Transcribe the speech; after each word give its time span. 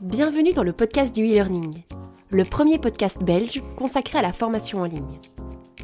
Bienvenue 0.00 0.52
dans 0.54 0.62
le 0.62 0.72
podcast 0.72 1.14
du 1.14 1.24
e-learning, 1.24 1.82
le 2.30 2.44
premier 2.44 2.78
podcast 2.78 3.22
belge 3.22 3.62
consacré 3.76 4.18
à 4.18 4.22
la 4.22 4.32
formation 4.32 4.80
en 4.80 4.84
ligne. 4.84 5.20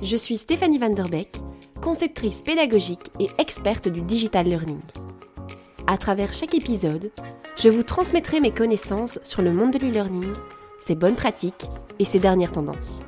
Je 0.02 0.16
suis 0.16 0.38
Stéphanie 0.38 0.78
Van 0.78 0.88
Der 0.88 1.08
Beek, 1.08 1.40
conceptrice 1.82 2.42
pédagogique 2.42 3.10
et 3.20 3.28
experte 3.38 3.88
du 3.88 4.00
digital 4.00 4.46
learning. 4.46 4.80
À 5.86 5.98
travers 5.98 6.32
chaque 6.32 6.54
épisode, 6.54 7.10
je 7.56 7.68
vous 7.68 7.82
transmettrai 7.82 8.40
mes 8.40 8.52
connaissances 8.52 9.18
sur 9.22 9.42
le 9.42 9.52
monde 9.52 9.72
de 9.72 9.78
l'e-learning, 9.78 10.32
ses 10.80 10.94
bonnes 10.94 11.16
pratiques 11.16 11.68
et 11.98 12.06
ses 12.06 12.18
dernières 12.18 12.52
tendances. 12.52 13.02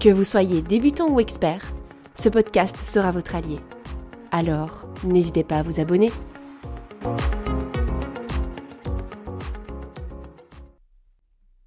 Que 0.00 0.10
vous 0.10 0.24
soyez 0.24 0.62
débutant 0.62 1.08
ou 1.08 1.18
expert, 1.18 1.74
ce 2.20 2.28
podcast 2.28 2.76
sera 2.78 3.12
votre 3.12 3.36
allié. 3.36 3.60
Alors, 4.32 4.86
n'hésitez 5.04 5.44
pas 5.44 5.58
à 5.58 5.62
vous 5.62 5.78
abonner. 5.78 6.10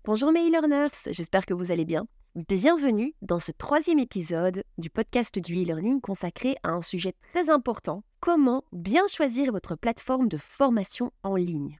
Bonjour 0.04 0.32
mes 0.34 0.50
e-learners, 0.50 1.10
j'espère 1.12 1.46
que 1.46 1.54
vous 1.54 1.72
allez 1.72 1.86
bien. 1.86 2.06
Bienvenue 2.36 3.14
dans 3.22 3.40
ce 3.40 3.54
troisième 3.54 4.00
épisode 4.00 4.64
du 4.78 4.90
podcast 4.90 5.40
du 5.40 5.64
e-learning 5.64 6.02
consacré 6.02 6.58
à 6.64 6.70
un 6.72 6.82
sujet 6.82 7.14
très 7.30 7.50
important, 7.50 8.04
comment 8.20 8.64
bien 8.74 9.08
choisir 9.08 9.54
votre 9.54 9.76
plateforme 9.76 10.28
de 10.28 10.38
formation 10.38 11.12
en 11.24 11.38
ligne. 11.38 11.80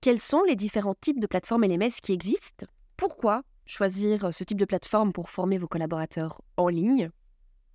Quels 0.00 0.20
sont 0.20 0.42
les 0.44 0.56
différents 0.56 0.96
types 1.00 1.20
de 1.20 1.26
plateformes 1.26 1.64
LMS 1.64 2.00
qui 2.00 2.12
existent? 2.12 2.66
Pourquoi 2.96 3.42
choisir 3.66 4.32
ce 4.32 4.44
type 4.44 4.60
de 4.60 4.64
plateforme 4.64 5.12
pour 5.12 5.28
former 5.28 5.58
vos 5.58 5.68
collaborateurs 5.68 6.40
en 6.56 6.68
ligne? 6.68 7.10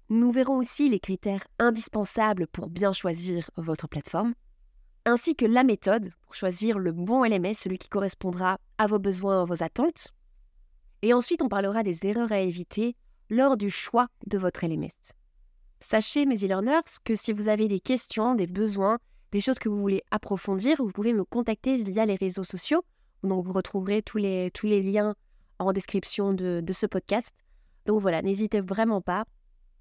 Nous 0.10 0.32
verrons 0.32 0.58
aussi 0.58 0.90
les 0.90 1.00
critères 1.00 1.46
indispensables 1.60 2.48
pour 2.48 2.70
bien 2.70 2.94
choisir 2.94 3.50
votre 3.58 3.88
plateforme, 3.88 4.34
ainsi 5.06 5.36
que 5.36 5.46
la 5.46 5.64
méthode 5.64 6.12
pour 6.22 6.36
choisir 6.36 6.80
le 6.80 6.92
bon 6.92 7.24
LMS, 7.24 7.54
celui 7.54 7.78
qui 7.78 7.90
correspondra 7.90 8.60
à 8.78 8.88
vos 8.88 9.00
besoins, 9.00 9.42
à 9.42 9.46
vos 9.46 9.64
attentes. 9.64 10.14
Et 11.02 11.14
ensuite, 11.14 11.42
on 11.42 11.50
parlera 11.50 11.84
des 11.84 12.06
erreurs 12.06 12.32
à 12.32 12.40
éviter 12.40 12.96
lors 13.30 13.58
du 13.58 13.70
choix 13.70 14.08
de 14.28 14.38
votre 14.38 14.66
LMS. 14.66 14.96
Sachez, 15.80 16.26
mes 16.26 16.38
e-learners, 16.44 16.82
que 17.04 17.16
si 17.16 17.34
vous 17.34 17.50
avez 17.50 17.68
des 17.68 17.80
questions, 17.80 18.36
des 18.36 18.48
besoins, 18.48 18.98
des 19.32 19.42
choses 19.42 19.60
que 19.60 19.70
vous 19.70 19.80
voulez 19.80 20.04
approfondir, 20.12 20.78
vous 20.80 20.92
pouvez 20.92 21.14
me 21.14 21.24
contacter 21.24 21.78
via 21.78 22.06
les 22.06 22.16
réseaux 22.16 22.44
sociaux. 22.44 22.84
Donc, 23.24 23.46
vous 23.46 23.52
retrouverez 23.52 24.02
tous 24.02 24.18
les, 24.18 24.52
tous 24.52 24.66
les 24.66 24.82
liens 24.82 25.16
en 25.60 25.74
description 25.74 26.34
de, 26.34 26.64
ce 26.72 26.86
podcast. 26.86 27.36
Donc 27.86 28.02
voilà, 28.02 28.22
n'hésitez 28.22 28.62
vraiment 28.62 29.02
pas. 29.02 29.26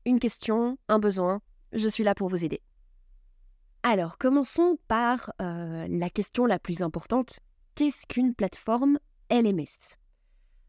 Une 0.07 0.21
question, 0.21 0.79
un 0.87 1.01
besoin, 1.01 1.41
je 1.73 1.89
suis 1.89 2.05
là 2.05 2.15
pour 2.15 2.29
vous 2.29 2.45
aider. 2.45 2.61
Alors, 3.83 4.19
commençons 4.19 4.79
par 4.87 5.33
euh, 5.43 5.89
la 5.91 6.11
question 6.11 6.47
la 6.47 6.61
plus 6.61 6.81
importante. 6.81 7.41
Qu'est-ce 7.75 8.07
qu'une 8.07 8.33
plateforme 8.33 9.01
LMS 9.33 9.97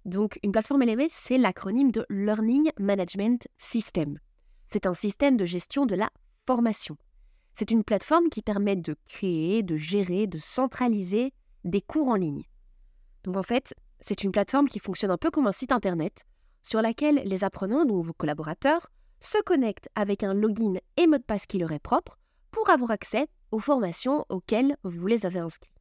Donc, 0.06 0.40
une 0.42 0.52
plateforme 0.52 0.84
LMS, 0.84 1.10
c'est 1.12 1.38
l'acronyme 1.38 1.92
de 1.92 2.04
Learning 2.10 2.72
Management 2.80 3.48
System. 3.60 4.18
C'est 4.70 4.88
un 4.88 4.96
système 4.96 5.38
de 5.38 5.46
gestion 5.46 5.86
de 5.86 5.94
la 5.94 6.10
formation. 6.48 6.98
C'est 7.54 7.70
une 7.70 7.84
plateforme 7.84 8.30
qui 8.30 8.42
permet 8.42 8.76
de 8.76 8.96
créer, 9.08 9.62
de 9.62 9.76
gérer, 9.76 10.26
de 10.26 10.40
centraliser 10.40 11.32
des 11.64 11.82
cours 11.82 12.08
en 12.08 12.16
ligne. 12.16 12.46
Donc 13.24 13.38
en 13.38 13.44
fait, 13.44 13.76
c'est 14.00 14.24
une 14.24 14.32
plateforme 14.32 14.68
qui 14.68 14.80
fonctionne 14.80 15.12
un 15.12 15.18
peu 15.20 15.30
comme 15.30 15.46
un 15.46 15.52
site 15.52 15.72
internet 15.72 16.26
sur 16.64 16.82
laquelle 16.82 17.22
les 17.24 17.44
apprenants, 17.44 17.86
donc 17.86 18.04
vos 18.04 18.14
collaborateurs, 18.14 18.90
se 19.20 19.42
connectent 19.44 19.90
avec 19.96 20.24
un 20.24 20.34
login 20.34 20.76
et 20.98 21.08
mot 21.08 21.18
de 21.18 21.24
passe 21.24 21.46
qui 21.46 21.58
leur 21.58 21.72
est 21.72 21.80
propre 21.80 22.18
pour 22.52 22.70
avoir 22.70 22.92
accès 22.92 23.28
aux 23.52 23.60
formations 23.60 24.26
auxquelles 24.30 24.78
vous 24.84 25.08
les 25.08 25.26
avez 25.26 25.40
inscrits. 25.40 25.72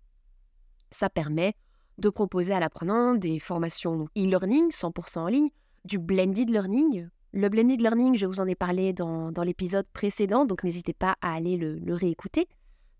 Ça 0.91 1.11
permet 1.11 1.55
de 1.98 2.08
proposer 2.08 2.52
à 2.52 2.61
l'apprenant 2.61 3.14
des 3.14 3.39
formations 3.39 4.08
e-learning 4.17 4.70
100% 4.70 5.19
en 5.19 5.27
ligne, 5.29 5.51
du 5.85 5.98
blended 5.98 6.51
learning. 6.51 7.08
Le 7.33 7.48
blended 7.48 7.80
learning, 7.80 8.17
je 8.17 8.27
vous 8.27 8.41
en 8.41 8.47
ai 8.47 8.55
parlé 8.55 8.92
dans, 8.92 9.30
l'épisode 9.42 9.86
précédent, 9.92 10.45
donc 10.45 10.64
n'hésitez 10.64 10.92
pas 10.92 11.17
à 11.20 11.35
aller 11.35 11.57
le, 11.57 11.95
réécouter. 11.95 12.48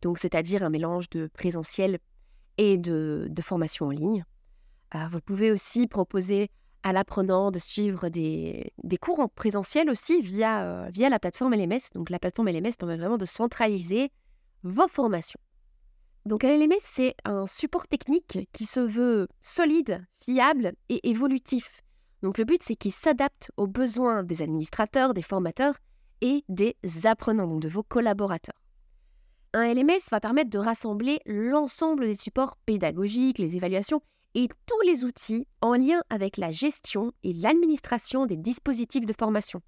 Donc, 0.03 0.19
c'est-à-dire 0.19 0.63
un 0.63 0.71
mélange 0.71 1.09
de 1.11 1.29
présentiel 1.33 1.99
et 2.59 2.79
de, 2.79 3.27
de 3.31 3.43
formation 3.43 3.87
en 3.87 3.91
ligne. 3.91 4.25
Euh, 4.95 5.09
vous 5.11 5.21
pouvez 5.21 5.51
aussi 5.51 5.87
proposer 5.87 6.51
à 6.87 6.93
l'apprenant 6.93 7.51
de 7.51 7.59
suivre 7.59 8.09
des, 8.09 8.73
cours 9.01 9.19
en 9.19 9.27
présentiel 9.27 9.91
aussi 9.91 10.23
via, 10.23 10.63
euh, 10.63 10.89
via 10.89 11.09
la 11.09 11.19
plateforme 11.19 11.57
LMS. 11.57 11.91
Donc 11.97 12.11
la 12.11 12.21
plateforme 12.21 12.49
LMS 12.49 12.77
permet 12.79 12.97
vraiment 12.97 13.17
de 13.17 13.25
centraliser 13.25 14.13
vos 14.63 14.87
formations. 14.87 15.41
Donc 16.27 16.45
un 16.45 16.57
LMS, 16.57 16.79
c'est 16.81 17.17
un 17.25 17.45
support 17.49 17.89
technique 17.89 18.49
qui 18.53 18.67
se 18.67 18.79
veut 18.79 19.27
solide, 19.41 20.07
fiable 20.25 20.75
et 20.89 21.11
évolutif. 21.11 21.83
Donc 22.23 22.39
le 22.39 22.45
but, 22.45 22.63
c'est 22.63 22.77
qu'il 22.77 22.93
s'adapte 22.93 23.51
aux 23.57 23.67
besoins 23.67 24.23
des 24.23 24.43
administrateurs, 24.43 25.13
des 25.13 25.23
formateurs 25.23 25.75
et 26.21 26.45
des 26.49 26.77
apprenants, 27.05 27.49
donc 27.49 27.63
de 27.63 27.69
vos 27.69 27.83
collaborateurs. 27.83 28.63
Un 29.55 29.75
LMS 29.75 30.09
va 30.13 30.21
permettre 30.21 30.51
de 30.51 30.59
rassembler 30.59 31.19
l'ensemble 31.27 32.07
des 32.07 32.17
supports 32.17 32.57
pédagogiques, 32.65 33.41
les 33.41 33.57
évaluations 33.57 34.03
et 34.37 34.49
tous 34.67 34.81
les 34.87 35.03
outils 35.03 35.49
en 35.63 35.73
lien 35.73 36.03
avec 36.11 36.37
la 36.37 36.51
gestion 36.51 37.11
et 37.25 37.33
l'administration 37.33 38.27
des 38.27 38.37
dispositifs 38.37 39.07
de 39.07 39.15
formation. 39.19 39.63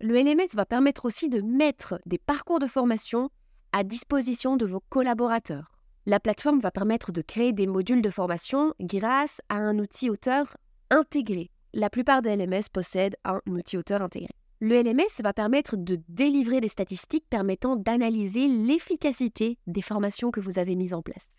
Le 0.00 0.20
LMS 0.20 0.54
va 0.54 0.66
permettre 0.66 1.04
aussi 1.04 1.28
de 1.28 1.40
mettre 1.40 2.00
des 2.06 2.18
parcours 2.18 2.58
de 2.58 2.66
formation 2.66 3.30
à 3.72 3.84
disposition 3.84 4.56
de 4.56 4.66
vos 4.66 4.82
collaborateurs. 4.90 5.70
La 6.06 6.18
plateforme 6.18 6.58
va 6.58 6.72
permettre 6.72 7.12
de 7.12 7.22
créer 7.22 7.52
des 7.52 7.68
modules 7.68 8.02
de 8.02 8.10
formation 8.10 8.74
grâce 8.80 9.40
à 9.48 9.54
un 9.54 9.78
outil 9.78 10.10
auteur 10.10 10.56
intégré. 10.90 11.48
La 11.72 11.88
plupart 11.88 12.22
des 12.22 12.34
LMS 12.34 12.68
possèdent 12.72 13.16
un 13.24 13.40
outil 13.46 13.76
auteur 13.76 14.02
intégré. 14.02 14.34
Le 14.58 14.82
LMS 14.82 15.22
va 15.22 15.32
permettre 15.32 15.76
de 15.76 16.00
délivrer 16.08 16.60
des 16.60 16.68
statistiques 16.68 17.28
permettant 17.30 17.76
d'analyser 17.76 18.48
l'efficacité 18.48 19.56
des 19.68 19.82
formations 19.82 20.32
que 20.32 20.40
vous 20.40 20.58
avez 20.58 20.74
mises 20.74 20.94
en 20.94 21.02
place. 21.02 21.30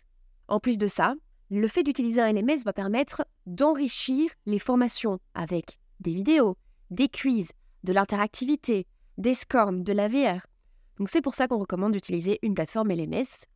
En 0.48 0.58
plus 0.58 0.78
de 0.78 0.86
ça, 0.86 1.14
le 1.50 1.68
fait 1.68 1.82
d'utiliser 1.82 2.20
un 2.20 2.32
LMS 2.32 2.62
va 2.64 2.72
permettre 2.72 3.24
d'enrichir 3.46 4.30
les 4.46 4.58
formations 4.58 5.18
avec 5.34 5.78
des 6.00 6.12
vidéos, 6.12 6.56
des 6.90 7.08
quiz, 7.08 7.50
de 7.84 7.92
l'interactivité, 7.92 8.86
des 9.16 9.34
scores, 9.34 9.72
de 9.72 9.92
la 9.92 10.08
VR. 10.08 10.46
Donc 10.98 11.08
c'est 11.08 11.22
pour 11.22 11.34
ça 11.34 11.48
qu'on 11.48 11.58
recommande 11.58 11.92
d'utiliser 11.92 12.38
une 12.42 12.54
plateforme 12.54 12.92
LMS 12.92 13.46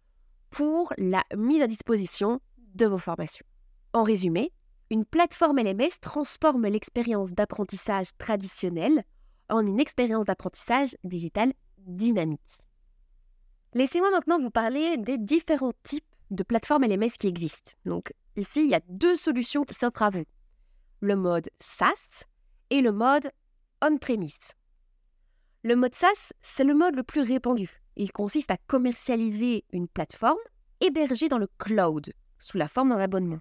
pour 0.50 0.92
la 0.96 1.24
mise 1.36 1.62
à 1.62 1.66
disposition 1.66 2.40
de 2.74 2.86
vos 2.86 2.98
formations. 2.98 3.44
En 3.92 4.02
résumé, 4.02 4.52
une 4.90 5.04
plateforme 5.04 5.58
LMS 5.58 6.00
transforme 6.00 6.66
l'expérience 6.66 7.32
d'apprentissage 7.32 8.16
traditionnelle 8.18 9.04
en 9.48 9.66
une 9.66 9.80
expérience 9.80 10.24
d'apprentissage 10.24 10.96
digital 11.04 11.52
dynamique. 11.78 12.40
Laissez-moi 13.74 14.10
maintenant 14.10 14.38
vous 14.38 14.50
parler 14.50 14.96
des 14.98 15.18
différents 15.18 15.72
types 15.82 16.04
de 16.32 16.42
plateformes 16.42 16.84
LMS 16.84 17.12
qui 17.18 17.28
existent. 17.28 17.72
Donc 17.84 18.12
ici, 18.36 18.64
il 18.64 18.70
y 18.70 18.74
a 18.74 18.80
deux 18.88 19.16
solutions 19.16 19.64
qui 19.64 19.74
s'offrent 19.74 20.02
à 20.02 20.10
vous. 20.10 20.24
Le 21.00 21.16
mode 21.16 21.50
SaaS 21.60 22.24
et 22.70 22.80
le 22.80 22.92
mode 22.92 23.30
on-premise. 23.82 24.52
Le 25.62 25.76
mode 25.76 25.94
SaaS, 25.94 26.32
c'est 26.40 26.64
le 26.64 26.74
mode 26.74 26.96
le 26.96 27.02
plus 27.02 27.20
répandu. 27.20 27.82
Il 27.96 28.12
consiste 28.12 28.50
à 28.50 28.56
commercialiser 28.56 29.64
une 29.72 29.88
plateforme 29.88 30.38
hébergée 30.80 31.28
dans 31.28 31.38
le 31.38 31.48
cloud, 31.58 32.12
sous 32.38 32.58
la 32.58 32.68
forme 32.68 32.90
d'un 32.90 32.98
abonnement. 32.98 33.40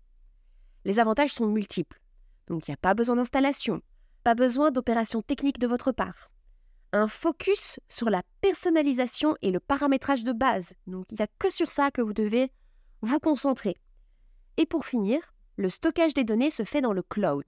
Les 0.84 1.00
avantages 1.00 1.34
sont 1.34 1.48
multiples. 1.48 2.00
Donc 2.48 2.68
il 2.68 2.72
n'y 2.72 2.76
a 2.76 2.78
pas 2.78 2.94
besoin 2.94 3.16
d'installation, 3.16 3.82
pas 4.24 4.36
besoin 4.36 4.72
d'opérations 4.72 5.22
techniques 5.22 5.60
de 5.60 5.68
votre 5.68 5.92
part. 5.92 6.30
Un 6.92 7.08
focus 7.08 7.80
sur 7.88 8.10
la 8.10 8.24
personnalisation 8.42 9.38
et 9.42 9.52
le 9.52 9.62
paramétrage 9.62 10.24
de 10.24 10.34
base. 10.34 10.74
Donc 10.88 11.06
il 11.12 11.16
n'y 11.16 11.24
a 11.24 11.28
que 11.40 11.50
sur 11.50 11.70
ça 11.70 11.92
que 11.92 12.02
vous 12.02 12.14
devez 12.14 12.52
vous 13.02 13.20
concentrez. 13.20 13.76
Et 14.58 14.66
pour 14.66 14.86
finir, 14.86 15.34
le 15.58 15.70
stockage 15.70 16.14
des 16.14 16.24
données 16.24 16.50
se 16.50 16.64
fait 16.64 16.82
dans 16.82 16.94
le 16.94 17.02
cloud. 17.02 17.46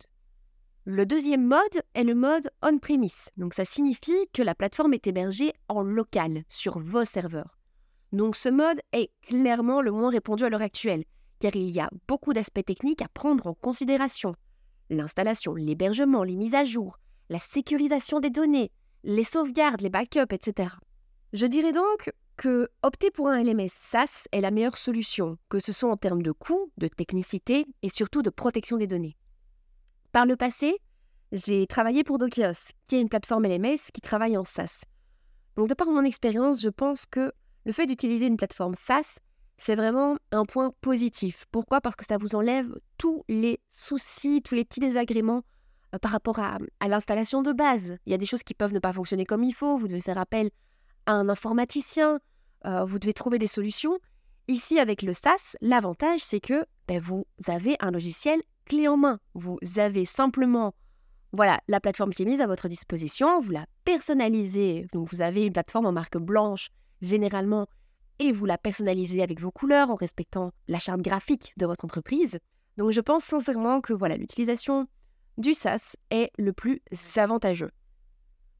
Le 0.85 1.05
deuxième 1.05 1.45
mode 1.45 1.81
est 1.93 2.03
le 2.03 2.15
mode 2.15 2.49
on-premise. 2.61 3.29
Donc 3.37 3.53
ça 3.53 3.63
signifie 3.63 4.27
que 4.33 4.41
la 4.41 4.55
plateforme 4.55 4.93
est 4.93 5.07
hébergée 5.07 5.53
en 5.69 5.83
local 5.83 6.43
sur 6.49 6.79
vos 6.79 7.05
serveurs. 7.05 7.57
Donc 8.11 8.35
ce 8.35 8.49
mode 8.49 8.81
est 8.91 9.11
clairement 9.21 9.81
le 9.81 9.91
moins 9.91 10.09
répandu 10.09 10.43
à 10.43 10.49
l'heure 10.49 10.61
actuelle, 10.61 11.05
car 11.39 11.55
il 11.55 11.69
y 11.69 11.79
a 11.79 11.89
beaucoup 12.07 12.33
d'aspects 12.33 12.65
techniques 12.65 13.01
à 13.01 13.07
prendre 13.07 13.47
en 13.47 13.53
considération. 13.53 14.35
L'installation, 14.89 15.55
l'hébergement, 15.55 16.23
les 16.23 16.35
mises 16.35 16.53
à 16.53 16.65
jour, 16.65 16.99
la 17.29 17.39
sécurisation 17.39 18.19
des 18.19 18.29
données, 18.29 18.71
les 19.03 19.23
sauvegardes, 19.23 19.81
les 19.81 19.89
backups, 19.89 20.33
etc. 20.33 20.69
Je 21.31 21.45
dirais 21.45 21.71
donc 21.71 22.11
que 22.37 22.69
opter 22.81 23.11
pour 23.11 23.29
un 23.29 23.43
LMS 23.43 23.69
SaaS 23.69 24.25
est 24.31 24.41
la 24.41 24.51
meilleure 24.51 24.77
solution, 24.77 25.37
que 25.49 25.59
ce 25.59 25.71
soit 25.71 25.89
en 25.89 25.97
termes 25.97 26.21
de 26.21 26.31
coût, 26.31 26.71
de 26.77 26.87
technicité 26.87 27.65
et 27.81 27.89
surtout 27.89 28.21
de 28.21 28.29
protection 28.29 28.77
des 28.77 28.87
données. 28.87 29.15
Par 30.11 30.25
le 30.25 30.35
passé, 30.35 30.77
j'ai 31.31 31.65
travaillé 31.67 32.03
pour 32.03 32.17
Dokios, 32.17 32.71
qui 32.87 32.95
est 32.95 33.01
une 33.01 33.09
plateforme 33.09 33.47
LMS 33.47 33.91
qui 33.93 34.01
travaille 34.01 34.37
en 34.37 34.43
SaaS. 34.43 34.83
Donc, 35.55 35.69
de 35.69 35.73
par 35.73 35.87
mon 35.87 36.03
expérience, 36.03 36.61
je 36.61 36.69
pense 36.69 37.05
que 37.05 37.31
le 37.65 37.71
fait 37.71 37.85
d'utiliser 37.85 38.27
une 38.27 38.37
plateforme 38.37 38.75
SaaS, 38.75 39.19
c'est 39.57 39.75
vraiment 39.75 40.17
un 40.31 40.45
point 40.45 40.71
positif. 40.81 41.45
Pourquoi? 41.51 41.81
Parce 41.81 41.95
que 41.95 42.05
ça 42.05 42.17
vous 42.17 42.35
enlève 42.35 42.75
tous 42.97 43.23
les 43.29 43.59
soucis, 43.69 44.41
tous 44.41 44.55
les 44.55 44.65
petits 44.65 44.79
désagréments 44.79 45.43
euh, 45.93 45.99
par 45.99 46.11
rapport 46.11 46.39
à, 46.39 46.57
l'installation 46.87 47.43
de 47.43 47.51
base. 47.51 47.97
Il 48.05 48.11
y 48.11 48.15
a 48.15 48.17
des 48.17 48.25
choses 48.25 48.43
qui 48.43 48.53
peuvent 48.53 48.73
ne 48.73 48.79
pas 48.79 48.93
fonctionner 48.93 49.25
comme 49.25 49.43
il 49.43 49.53
faut, 49.53 49.77
vous 49.77 49.87
devez 49.87 50.01
faire 50.01 50.17
appel 50.17 50.49
un 51.07 51.29
informaticien, 51.29 52.19
euh, 52.65 52.85
vous 52.85 52.99
devez 52.99 53.13
trouver 53.13 53.39
des 53.39 53.47
solutions. 53.47 53.99
Ici, 54.47 54.79
avec 54.79 55.01
le 55.01 55.13
SaaS, 55.13 55.55
l'avantage, 55.61 56.19
c'est 56.19 56.39
que 56.39 56.65
ben, 56.87 56.99
vous 56.99 57.25
avez 57.47 57.77
un 57.79 57.91
logiciel 57.91 58.41
clé 58.65 58.87
en 58.87 58.97
main. 58.97 59.19
Vous 59.33 59.57
avez 59.77 60.05
simplement 60.05 60.73
voilà, 61.33 61.59
la 61.67 61.79
plateforme 61.79 62.13
qui 62.13 62.21
est 62.21 62.27
mise 62.27 62.41
à 62.41 62.47
votre 62.47 62.67
disposition, 62.67 63.39
vous 63.39 63.49
la 63.49 63.65
personnalisez. 63.85 64.85
Donc, 64.93 65.09
vous 65.11 65.21
avez 65.21 65.45
une 65.47 65.53
plateforme 65.53 65.87
en 65.87 65.91
marque 65.91 66.19
blanche, 66.19 66.69
généralement, 67.01 67.67
et 68.19 68.31
vous 68.31 68.45
la 68.45 68.59
personnalisez 68.59 69.23
avec 69.23 69.41
vos 69.41 69.49
couleurs 69.49 69.89
en 69.89 69.95
respectant 69.95 70.51
la 70.67 70.77
charte 70.77 71.01
graphique 71.01 71.51
de 71.57 71.65
votre 71.65 71.85
entreprise. 71.85 72.37
Donc, 72.77 72.91
je 72.91 73.01
pense 73.01 73.23
sincèrement 73.23 73.81
que 73.81 73.93
voilà, 73.93 74.15
l'utilisation 74.15 74.87
du 75.39 75.53
SaaS 75.53 75.95
est 76.11 76.31
le 76.37 76.53
plus 76.53 76.83
avantageux. 77.17 77.71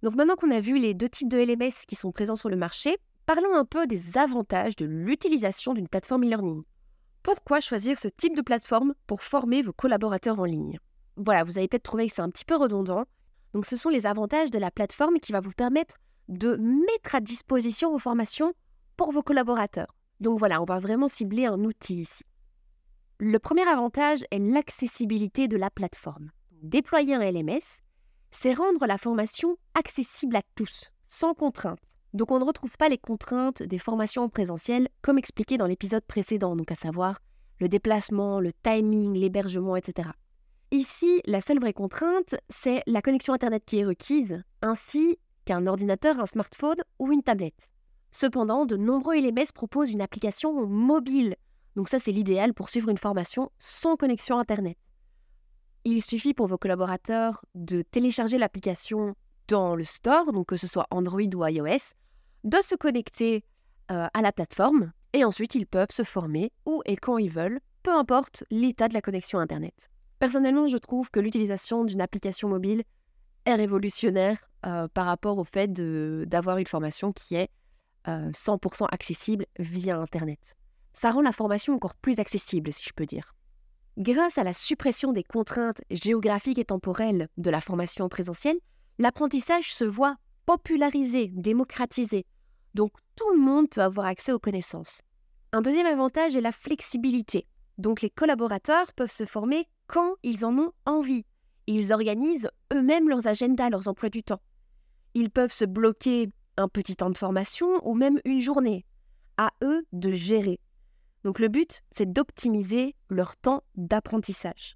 Donc 0.04 0.16
maintenant 0.16 0.36
qu'on 0.36 0.52
a 0.52 0.60
vu 0.60 0.78
les 0.78 0.94
deux 0.94 1.08
types 1.08 1.30
de 1.30 1.38
LMS 1.38 1.86
qui 1.88 1.96
sont 1.96 2.12
présents 2.12 2.36
sur 2.36 2.50
le 2.50 2.58
marché, 2.58 2.98
parlons 3.26 3.56
un 3.56 3.64
peu 3.64 3.88
des 3.88 4.18
avantages 4.18 4.76
de 4.76 4.86
l'utilisation 4.86 5.74
d'une 5.74 5.88
plateforme 5.88 6.26
e-learning. 6.26 6.64
Pourquoi 7.24 7.62
choisir 7.62 7.98
ce 7.98 8.10
type 8.10 8.36
de 8.36 8.42
plateforme 8.42 8.96
pour 9.08 9.24
former 9.24 9.62
vos 9.62 9.72
collaborateurs 9.72 10.42
en 10.42 10.44
ligne? 10.44 10.78
Voilà, 11.16 11.46
vous 11.46 11.58
avez 11.58 11.70
peut-être 11.70 11.84
trouvé 11.84 12.08
que 12.10 12.14
c'est 12.14 12.22
un 12.22 12.30
petit 12.30 12.44
peu 12.44 12.58
redondant. 12.58 13.06
Donc 13.54 13.66
ce 13.66 13.78
sont 13.78 13.88
les 13.88 14.06
avantages 14.06 14.52
de 14.52 14.60
la 14.60 14.72
plateforme 14.72 15.20
qui 15.20 15.32
va 15.32 15.40
vous 15.40 15.54
permettre 15.54 15.96
de 16.28 16.58
mettre 16.58 17.16
à 17.16 17.22
disposition 17.22 17.90
vos 17.90 18.00
formations 18.00 18.54
pour 18.98 19.14
vos 19.14 19.24
collaborateurs. 19.24 19.96
Donc 20.20 20.38
voilà, 20.38 20.62
on 20.62 20.66
va 20.66 20.80
vraiment 20.80 21.08
cibler 21.08 21.46
un 21.46 21.64
outil 21.64 22.02
ici. 22.02 22.24
Le 23.20 23.40
premier 23.40 23.66
avantage 23.70 24.26
est 24.32 24.40
l'accessibilité 24.40 25.48
de 25.48 25.56
la 25.56 25.70
plateforme. 25.70 26.32
Déployer 26.62 27.16
un 27.16 27.32
LMS, 27.32 27.83
c'est 28.34 28.54
rendre 28.54 28.88
la 28.88 28.98
formation 28.98 29.58
accessible 29.76 30.36
à 30.36 30.42
tous, 30.56 30.90
sans 31.08 31.34
contrainte. 31.36 31.80
Donc 32.14 32.32
on 32.32 32.40
ne 32.40 32.44
retrouve 32.44 32.76
pas 32.78 32.90
les 32.90 32.98
contraintes 32.98 33.62
des 33.62 33.78
formations 33.78 34.24
en 34.24 34.30
présentiel 34.30 34.90
comme 35.02 35.20
expliqué 35.20 35.58
dans 35.58 35.68
l'épisode 35.68 36.04
précédent, 36.04 36.56
donc 36.56 36.72
à 36.72 36.76
savoir 36.76 37.20
le 37.60 37.70
déplacement, 37.70 38.40
le 38.40 38.52
timing, 38.52 39.14
l'hébergement, 39.14 39.76
etc. 39.76 40.10
Ici, 40.72 41.22
la 41.26 41.42
seule 41.42 41.60
vraie 41.60 41.74
contrainte, 41.74 42.36
c'est 42.50 42.82
la 42.88 43.04
connexion 43.04 43.34
Internet 43.34 43.64
qui 43.66 43.78
est 43.78 43.86
requise, 43.86 44.42
ainsi 44.64 45.20
qu'un 45.46 45.68
ordinateur, 45.68 46.20
un 46.20 46.26
smartphone 46.26 46.82
ou 46.98 47.12
une 47.12 47.22
tablette. 47.22 47.70
Cependant, 48.12 48.66
de 48.66 48.78
nombreux 48.78 49.16
LMS 49.16 49.52
proposent 49.54 49.92
une 49.92 50.02
application 50.02 50.66
mobile, 50.66 51.36
donc 51.76 51.90
ça 51.90 52.00
c'est 52.00 52.12
l'idéal 52.12 52.56
pour 52.56 52.72
suivre 52.72 52.90
une 52.90 52.98
formation 52.98 53.52
sans 53.60 53.96
connexion 53.96 54.40
Internet. 54.40 54.78
Il 55.86 56.02
suffit 56.02 56.34
pour 56.34 56.48
vos 56.48 56.58
collaborateurs 56.58 57.44
de 57.56 57.82
télécharger 57.82 58.38
l'application 58.38 59.16
dans 59.50 59.76
le 59.76 59.84
store, 59.84 60.32
donc 60.32 60.48
que 60.48 60.58
ce 60.58 60.68
soit 60.68 60.88
Android 60.92 61.22
ou 61.22 61.46
iOS, 61.46 61.96
de 62.46 62.58
se 62.62 62.76
connecter 62.76 63.44
euh, 63.92 64.08
à 64.14 64.22
la 64.22 64.32
plateforme 64.32 64.94
et 65.12 65.26
ensuite 65.26 65.56
ils 65.56 65.68
peuvent 65.68 65.92
se 65.92 66.04
former 66.04 66.54
où 66.66 66.82
et 66.86 66.96
quand 66.96 67.18
ils 67.18 67.30
veulent, 67.30 67.60
peu 67.84 67.92
importe 67.92 68.46
l'état 68.50 68.88
de 68.88 68.94
la 68.94 69.02
connexion 69.02 69.40
Internet. 69.40 69.90
Personnellement, 70.20 70.68
je 70.68 70.78
trouve 70.78 71.12
que 71.12 71.20
l'utilisation 71.20 71.84
d'une 71.84 72.00
application 72.00 72.48
mobile 72.48 72.84
est 73.46 73.56
révolutionnaire 73.56 74.50
euh, 74.66 74.88
par 74.88 75.06
rapport 75.06 75.38
au 75.38 75.44
fait 75.44 75.74
d'avoir 75.74 76.60
une 76.60 76.66
formation 76.66 77.12
qui 77.12 77.36
est 77.36 77.50
100% 78.06 78.84
euh, 78.84 78.88
accessible 78.90 79.46
via 79.60 79.98
Internet. 79.98 80.56
Ça 80.94 81.12
rend 81.12 81.22
la 81.22 81.34
formation 81.34 81.74
encore 81.74 81.96
plus 81.96 82.20
accessible, 82.20 82.72
si 82.72 82.84
je 82.86 82.94
peux 82.94 83.06
dire. 83.06 83.36
Grâce 83.98 84.40
à 84.40 84.44
la 84.44 84.54
suppression 84.54 85.12
des 85.12 85.24
contraintes 85.24 85.82
géographiques 85.92 86.58
et 86.58 86.66
temporelles 86.66 87.28
de 87.38 87.50
la 87.52 87.62
formation 87.62 88.10
présentielle, 88.10 88.58
l'apprentissage 88.98 89.72
se 89.72 89.84
voit 89.84 90.16
popularisé, 90.48 91.30
démocratisé. 91.34 92.26
Donc 92.74 92.92
tout 93.16 93.32
le 93.34 93.40
monde 93.40 93.70
peut 93.70 93.84
avoir 93.84 94.08
accès 94.08 94.32
aux 94.32 94.40
connaissances. 94.40 95.02
Un 95.52 95.62
deuxième 95.62 95.86
avantage 95.86 96.36
est 96.36 96.42
la 96.42 96.52
flexibilité. 96.52 97.46
Donc 97.78 98.02
les 98.02 98.10
collaborateurs 98.10 98.92
peuvent 98.94 99.12
se 99.12 99.26
former 99.26 99.68
quand 99.86 100.16
ils 100.24 100.44
en 100.44 100.58
ont 100.58 100.72
envie. 100.88 101.26
Ils 101.68 101.94
organisent 101.94 102.50
eux-mêmes 102.74 103.10
leurs 103.10 103.28
agendas, 103.28 103.70
leurs 103.70 103.88
emplois 103.88 104.10
du 104.10 104.24
temps. 104.24 104.42
Ils 105.14 105.30
peuvent 105.30 105.54
se 105.54 105.66
bloquer 105.66 106.30
un 106.58 106.68
petit 106.68 106.96
temps 106.96 107.12
de 107.12 107.18
formation 107.18 107.88
ou 107.88 107.94
même 107.94 108.20
une 108.26 108.42
journée. 108.42 108.86
À 109.38 109.52
eux 109.64 109.84
de 109.92 110.12
gérer. 110.12 110.60
Donc 111.24 111.40
le 111.40 111.48
but, 111.48 111.82
c'est 111.92 112.12
d'optimiser 112.12 112.96
leur 113.10 113.38
temps 113.38 113.64
d'apprentissage. 113.76 114.76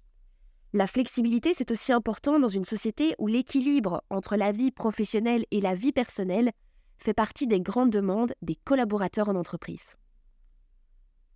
La 0.72 0.86
flexibilité, 0.86 1.54
c'est 1.54 1.70
aussi 1.70 1.92
important 1.92 2.38
dans 2.38 2.48
une 2.48 2.64
société 2.64 3.14
où 3.18 3.26
l'équilibre 3.26 4.02
entre 4.10 4.36
la 4.36 4.52
vie 4.52 4.70
professionnelle 4.70 5.44
et 5.50 5.60
la 5.60 5.74
vie 5.74 5.92
personnelle 5.92 6.52
fait 6.98 7.14
partie 7.14 7.46
des 7.46 7.60
grandes 7.60 7.90
demandes 7.90 8.34
des 8.42 8.56
collaborateurs 8.56 9.28
en 9.28 9.36
entreprise. 9.36 9.96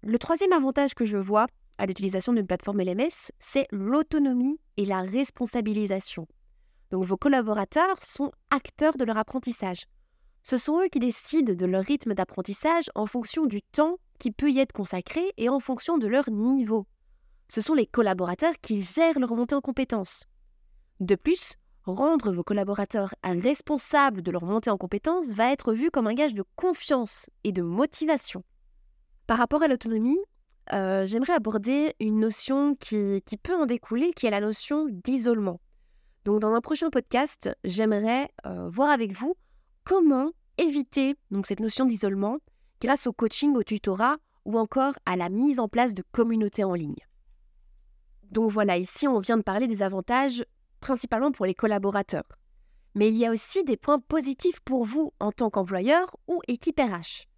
Le 0.02 0.18
troisième 0.18 0.52
avantage 0.52 0.94
que 0.94 1.04
je 1.04 1.16
vois 1.16 1.46
à 1.78 1.86
l'utilisation 1.86 2.32
d'une 2.32 2.46
plateforme 2.46 2.82
LMS, 2.82 3.30
c'est 3.38 3.66
l'autonomie 3.70 4.60
et 4.76 4.84
la 4.84 5.00
responsabilisation. 5.00 6.26
Donc 6.90 7.04
vos 7.04 7.16
collaborateurs 7.16 8.02
sont 8.02 8.32
acteurs 8.50 8.96
de 8.96 9.04
leur 9.04 9.16
apprentissage. 9.16 9.86
Ce 10.42 10.56
sont 10.56 10.80
eux 10.80 10.88
qui 10.88 10.98
décident 10.98 11.54
de 11.54 11.66
leur 11.66 11.84
rythme 11.84 12.14
d'apprentissage 12.14 12.90
en 12.94 13.06
fonction 13.06 13.46
du 13.46 13.62
temps 13.62 13.96
qui 14.18 14.30
peut 14.30 14.50
y 14.50 14.58
être 14.58 14.72
consacré 14.72 15.32
et 15.36 15.48
en 15.48 15.60
fonction 15.60 15.98
de 15.98 16.06
leur 16.06 16.30
niveau. 16.30 16.86
Ce 17.48 17.60
sont 17.60 17.74
les 17.74 17.86
collaborateurs 17.86 18.54
qui 18.62 18.82
gèrent 18.82 19.18
leur 19.18 19.34
montée 19.34 19.54
en 19.54 19.60
compétences. 19.60 20.24
De 21.00 21.14
plus, 21.16 21.56
rendre 21.84 22.32
vos 22.32 22.44
collaborateurs 22.44 23.14
responsables 23.24 24.22
de 24.22 24.30
leur 24.30 24.44
montée 24.44 24.70
en 24.70 24.78
compétences 24.78 25.34
va 25.34 25.52
être 25.52 25.72
vu 25.72 25.90
comme 25.90 26.06
un 26.06 26.14
gage 26.14 26.34
de 26.34 26.44
confiance 26.56 27.28
et 27.44 27.52
de 27.52 27.62
motivation. 27.62 28.42
Par 29.26 29.38
rapport 29.38 29.62
à 29.62 29.68
l'autonomie, 29.68 30.18
euh, 30.72 31.04
j'aimerais 31.06 31.34
aborder 31.34 31.94
une 32.00 32.20
notion 32.20 32.76
qui, 32.76 33.22
peut 33.42 33.54
en 33.54 33.66
découler, 33.66 34.12
qui 34.12 34.26
est 34.26 34.30
la 34.30 34.40
notion 34.40 34.86
d'isolement. 34.88 35.60
Donc 36.24 36.40
dans 36.40 36.54
un 36.54 36.60
prochain 36.60 36.90
podcast, 36.90 37.50
j'aimerais 37.64 38.30
euh, 38.46 38.68
voir 38.68 38.90
avec 38.90 39.12
vous 39.16 39.34
comment 39.84 40.30
éviter 40.58 41.16
donc, 41.30 41.46
cette 41.46 41.60
notion 41.60 41.84
d'isolement 41.84 42.38
grâce 42.82 43.06
au 43.06 43.12
coaching, 43.12 43.54
au 43.54 43.62
tutorat 43.62 44.16
ou 44.44 44.58
encore 44.58 44.94
à 45.06 45.14
la 45.14 45.28
mise 45.28 45.60
en 45.60 45.68
place 45.68 45.94
de 45.94 46.02
communautés 46.10 46.64
en 46.64 46.74
ligne. 46.74 47.06
Donc 48.32 48.50
voilà, 48.50 48.76
ici 48.76 49.06
on 49.06 49.20
vient 49.20 49.36
de 49.36 49.42
parler 49.42 49.68
des 49.68 49.82
avantages 49.82 50.44
principalement 50.80 51.30
pour 51.30 51.46
les 51.46 51.54
collaborateurs. 51.54 52.26
Mais 52.96 53.08
il 53.08 53.16
y 53.16 53.24
a 53.24 53.30
aussi 53.30 53.62
des 53.62 53.76
points 53.76 54.00
positifs 54.00 54.58
pour 54.60 54.84
vous 54.84 55.12
en 55.20 55.30
tant 55.30 55.48
qu'employeur 55.48 56.16
ou 56.26 56.40
équipe 56.48 56.80
RH. 56.80 57.28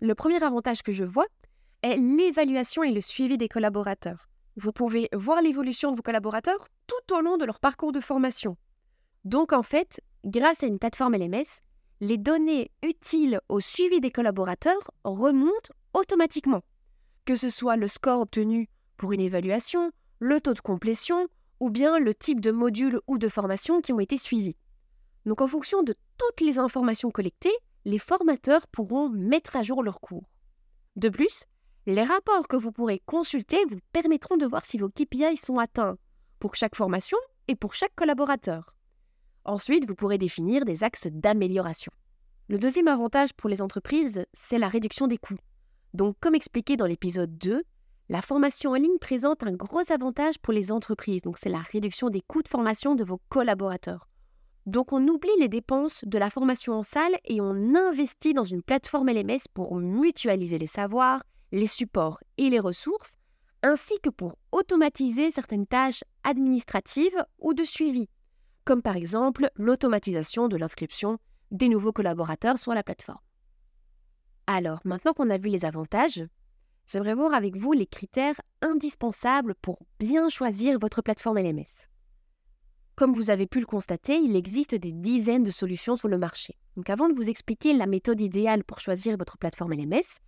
Le 0.00 0.14
premier 0.14 0.42
avantage 0.42 0.82
que 0.82 0.92
je 0.92 1.04
vois 1.04 1.26
est 1.82 1.96
l'évaluation 1.96 2.82
et 2.82 2.92
le 2.92 3.00
suivi 3.00 3.38
des 3.38 3.48
collaborateurs. 3.48 4.28
Vous 4.56 4.72
pouvez 4.72 5.08
voir 5.14 5.40
l'évolution 5.40 5.92
de 5.92 5.96
vos 5.96 6.02
collaborateurs 6.02 6.68
tout 6.86 7.14
au 7.14 7.22
long 7.22 7.38
de 7.38 7.46
leur 7.46 7.58
parcours 7.58 7.92
de 7.92 8.00
formation. 8.00 8.56
Donc 9.24 9.54
en 9.54 9.62
fait, 9.62 10.02
grâce 10.24 10.62
à 10.62 10.66
une 10.66 10.78
plateforme 10.78 11.16
LMS, 11.16 11.62
les 12.04 12.18
données 12.18 12.70
utiles 12.82 13.40
au 13.48 13.60
suivi 13.60 13.98
des 13.98 14.10
collaborateurs 14.10 14.90
remontent 15.04 15.72
automatiquement, 15.94 16.60
que 17.24 17.34
ce 17.34 17.48
soit 17.48 17.76
le 17.76 17.88
score 17.88 18.20
obtenu 18.20 18.68
pour 18.98 19.12
une 19.12 19.22
évaluation, 19.22 19.90
le 20.18 20.38
taux 20.38 20.52
de 20.52 20.60
complétion 20.60 21.28
ou 21.60 21.70
bien 21.70 21.98
le 21.98 22.12
type 22.12 22.42
de 22.42 22.50
module 22.50 23.00
ou 23.06 23.16
de 23.16 23.28
formation 23.30 23.80
qui 23.80 23.94
ont 23.94 24.00
été 24.00 24.18
suivis. 24.18 24.58
Donc 25.24 25.40
en 25.40 25.48
fonction 25.48 25.82
de 25.82 25.94
toutes 26.18 26.42
les 26.42 26.58
informations 26.58 27.10
collectées, 27.10 27.56
les 27.86 27.98
formateurs 27.98 28.66
pourront 28.66 29.08
mettre 29.08 29.56
à 29.56 29.62
jour 29.62 29.82
leurs 29.82 30.00
cours. 30.00 30.28
De 30.96 31.08
plus, 31.08 31.44
les 31.86 32.02
rapports 32.02 32.48
que 32.48 32.56
vous 32.56 32.70
pourrez 32.70 33.00
consulter 33.06 33.64
vous 33.70 33.78
permettront 33.92 34.36
de 34.36 34.44
voir 34.44 34.66
si 34.66 34.76
vos 34.76 34.90
KPI 34.90 35.38
sont 35.38 35.58
atteints 35.58 35.96
pour 36.38 36.54
chaque 36.54 36.76
formation 36.76 37.18
et 37.48 37.56
pour 37.56 37.72
chaque 37.72 37.94
collaborateur. 37.94 38.73
Ensuite, 39.44 39.86
vous 39.86 39.94
pourrez 39.94 40.16
définir 40.16 40.64
des 40.64 40.84
axes 40.84 41.06
d'amélioration. 41.06 41.92
Le 42.48 42.58
deuxième 42.58 42.88
avantage 42.88 43.34
pour 43.34 43.50
les 43.50 43.60
entreprises, 43.60 44.24
c'est 44.32 44.58
la 44.58 44.68
réduction 44.68 45.06
des 45.06 45.18
coûts. 45.18 45.38
Donc, 45.92 46.16
comme 46.20 46.34
expliqué 46.34 46.76
dans 46.76 46.86
l'épisode 46.86 47.36
2, 47.36 47.62
la 48.08 48.22
formation 48.22 48.70
en 48.70 48.74
ligne 48.74 48.98
présente 48.98 49.42
un 49.42 49.52
gros 49.52 49.92
avantage 49.92 50.38
pour 50.38 50.52
les 50.52 50.72
entreprises. 50.72 51.22
Donc, 51.22 51.38
c'est 51.38 51.50
la 51.50 51.60
réduction 51.60 52.08
des 52.08 52.22
coûts 52.22 52.42
de 52.42 52.48
formation 52.48 52.94
de 52.94 53.04
vos 53.04 53.20
collaborateurs. 53.28 54.08
Donc, 54.64 54.92
on 54.92 55.08
oublie 55.08 55.30
les 55.38 55.48
dépenses 55.48 56.04
de 56.06 56.18
la 56.18 56.30
formation 56.30 56.72
en 56.72 56.82
salle 56.82 57.16
et 57.26 57.42
on 57.42 57.74
investit 57.74 58.32
dans 58.32 58.44
une 58.44 58.62
plateforme 58.62 59.10
LMS 59.10 59.46
pour 59.52 59.76
mutualiser 59.76 60.58
les 60.58 60.66
savoirs, 60.66 61.22
les 61.52 61.66
supports 61.66 62.18
et 62.38 62.48
les 62.48 62.60
ressources, 62.60 63.16
ainsi 63.62 64.00
que 64.02 64.10
pour 64.10 64.36
automatiser 64.52 65.30
certaines 65.30 65.66
tâches 65.66 66.02
administratives 66.22 67.24
ou 67.38 67.52
de 67.52 67.64
suivi. 67.64 68.08
Comme 68.64 68.82
par 68.82 68.96
exemple 68.96 69.50
l'automatisation 69.56 70.48
de 70.48 70.56
l'inscription 70.56 71.18
des 71.50 71.68
nouveaux 71.68 71.92
collaborateurs 71.92 72.58
sur 72.58 72.74
la 72.74 72.82
plateforme. 72.82 73.20
Alors, 74.46 74.80
maintenant 74.84 75.12
qu'on 75.14 75.30
a 75.30 75.38
vu 75.38 75.48
les 75.48 75.64
avantages, 75.64 76.22
j'aimerais 76.86 77.14
voir 77.14 77.32
avec 77.32 77.56
vous 77.56 77.72
les 77.72 77.86
critères 77.86 78.40
indispensables 78.60 79.54
pour 79.54 79.78
bien 79.98 80.28
choisir 80.28 80.78
votre 80.78 81.00
plateforme 81.00 81.38
LMS. 81.38 81.88
Comme 82.94 83.14
vous 83.14 83.30
avez 83.30 83.46
pu 83.46 83.58
le 83.58 83.66
constater, 83.66 84.16
il 84.16 84.36
existe 84.36 84.74
des 84.74 84.92
dizaines 84.92 85.42
de 85.42 85.50
solutions 85.50 85.96
sur 85.96 86.08
le 86.08 86.18
marché. 86.18 86.56
Donc 86.76 86.90
avant 86.90 87.08
de 87.08 87.14
vous 87.14 87.28
expliquer 87.28 87.72
la 87.72 87.86
méthode 87.86 88.20
idéale 88.20 88.64
pour 88.64 88.80
choisir 88.80 89.16
votre 89.16 89.38
plateforme 89.38 89.74
LMS, 89.74 90.20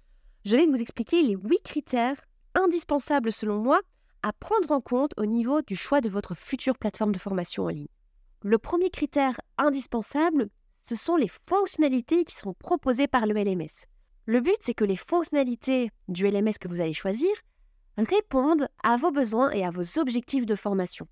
je 0.45 0.57
vais 0.57 0.67
vous 0.67 0.81
expliquer 0.81 1.23
les 1.23 1.35
8 1.35 1.63
critères 1.63 2.21
indispensables 2.55 3.33
selon 3.33 3.59
moi 3.59 3.81
à 4.23 4.33
prendre 4.33 4.73
en 4.73 4.81
compte 4.81 5.13
au 5.17 5.27
niveau 5.27 5.63
du 5.63 5.77
choix 5.77 6.01
de 6.01 6.09
votre 6.09 6.35
future 6.35 6.77
plateforme 6.79 7.13
de 7.13 7.19
formation 7.19 7.65
en 7.65 7.69
ligne. 7.69 7.87
Le 8.43 8.59
premier 8.59 8.91
critère 8.91 9.41
indispensable, 9.59 10.49
ce 10.83 10.95
sont 10.95 11.17
les 11.17 11.31
fonctionnalités 11.49 12.25
qui 12.25 12.35
sont 12.35 12.55
proposées 12.55 13.09
par 13.09 13.27
le 13.27 13.35
LMS. 13.35 13.87
Le 14.27 14.41
but, 14.41 14.57
c'est 14.61 14.75
que 14.75 14.85
les 14.85 14.97
fonctionnalités 14.97 15.91
du 16.09 16.29
LMS 16.29 16.59
que 16.61 16.69
vous 16.69 16.81
allez 16.81 16.93
choisir 16.93 17.31
répondent 17.97 18.69
à 18.83 18.97
vos 18.97 19.11
besoins 19.11 19.51
et 19.51 19.65
à 19.65 19.71
vos 19.71 19.99
objectifs 19.99 20.47
de 20.47 20.55
formation. 20.55 21.09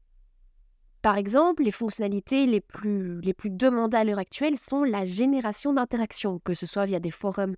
Par 1.00 1.16
exemple, 1.16 1.62
les 1.62 1.70
fonctionnalités 1.70 2.46
les 2.46 2.60
plus, 2.60 3.20
demandées 3.50 3.96
à 3.96 4.04
l'heure 4.04 4.18
actuelle 4.18 4.56
sont 4.56 4.84
la 4.84 5.04
génération 5.04 5.72
d'interactions, 5.72 6.40
que 6.44 6.54
ce 6.54 6.66
soit 6.66 6.86
via 6.86 6.98
des 6.98 7.10
forums 7.10 7.56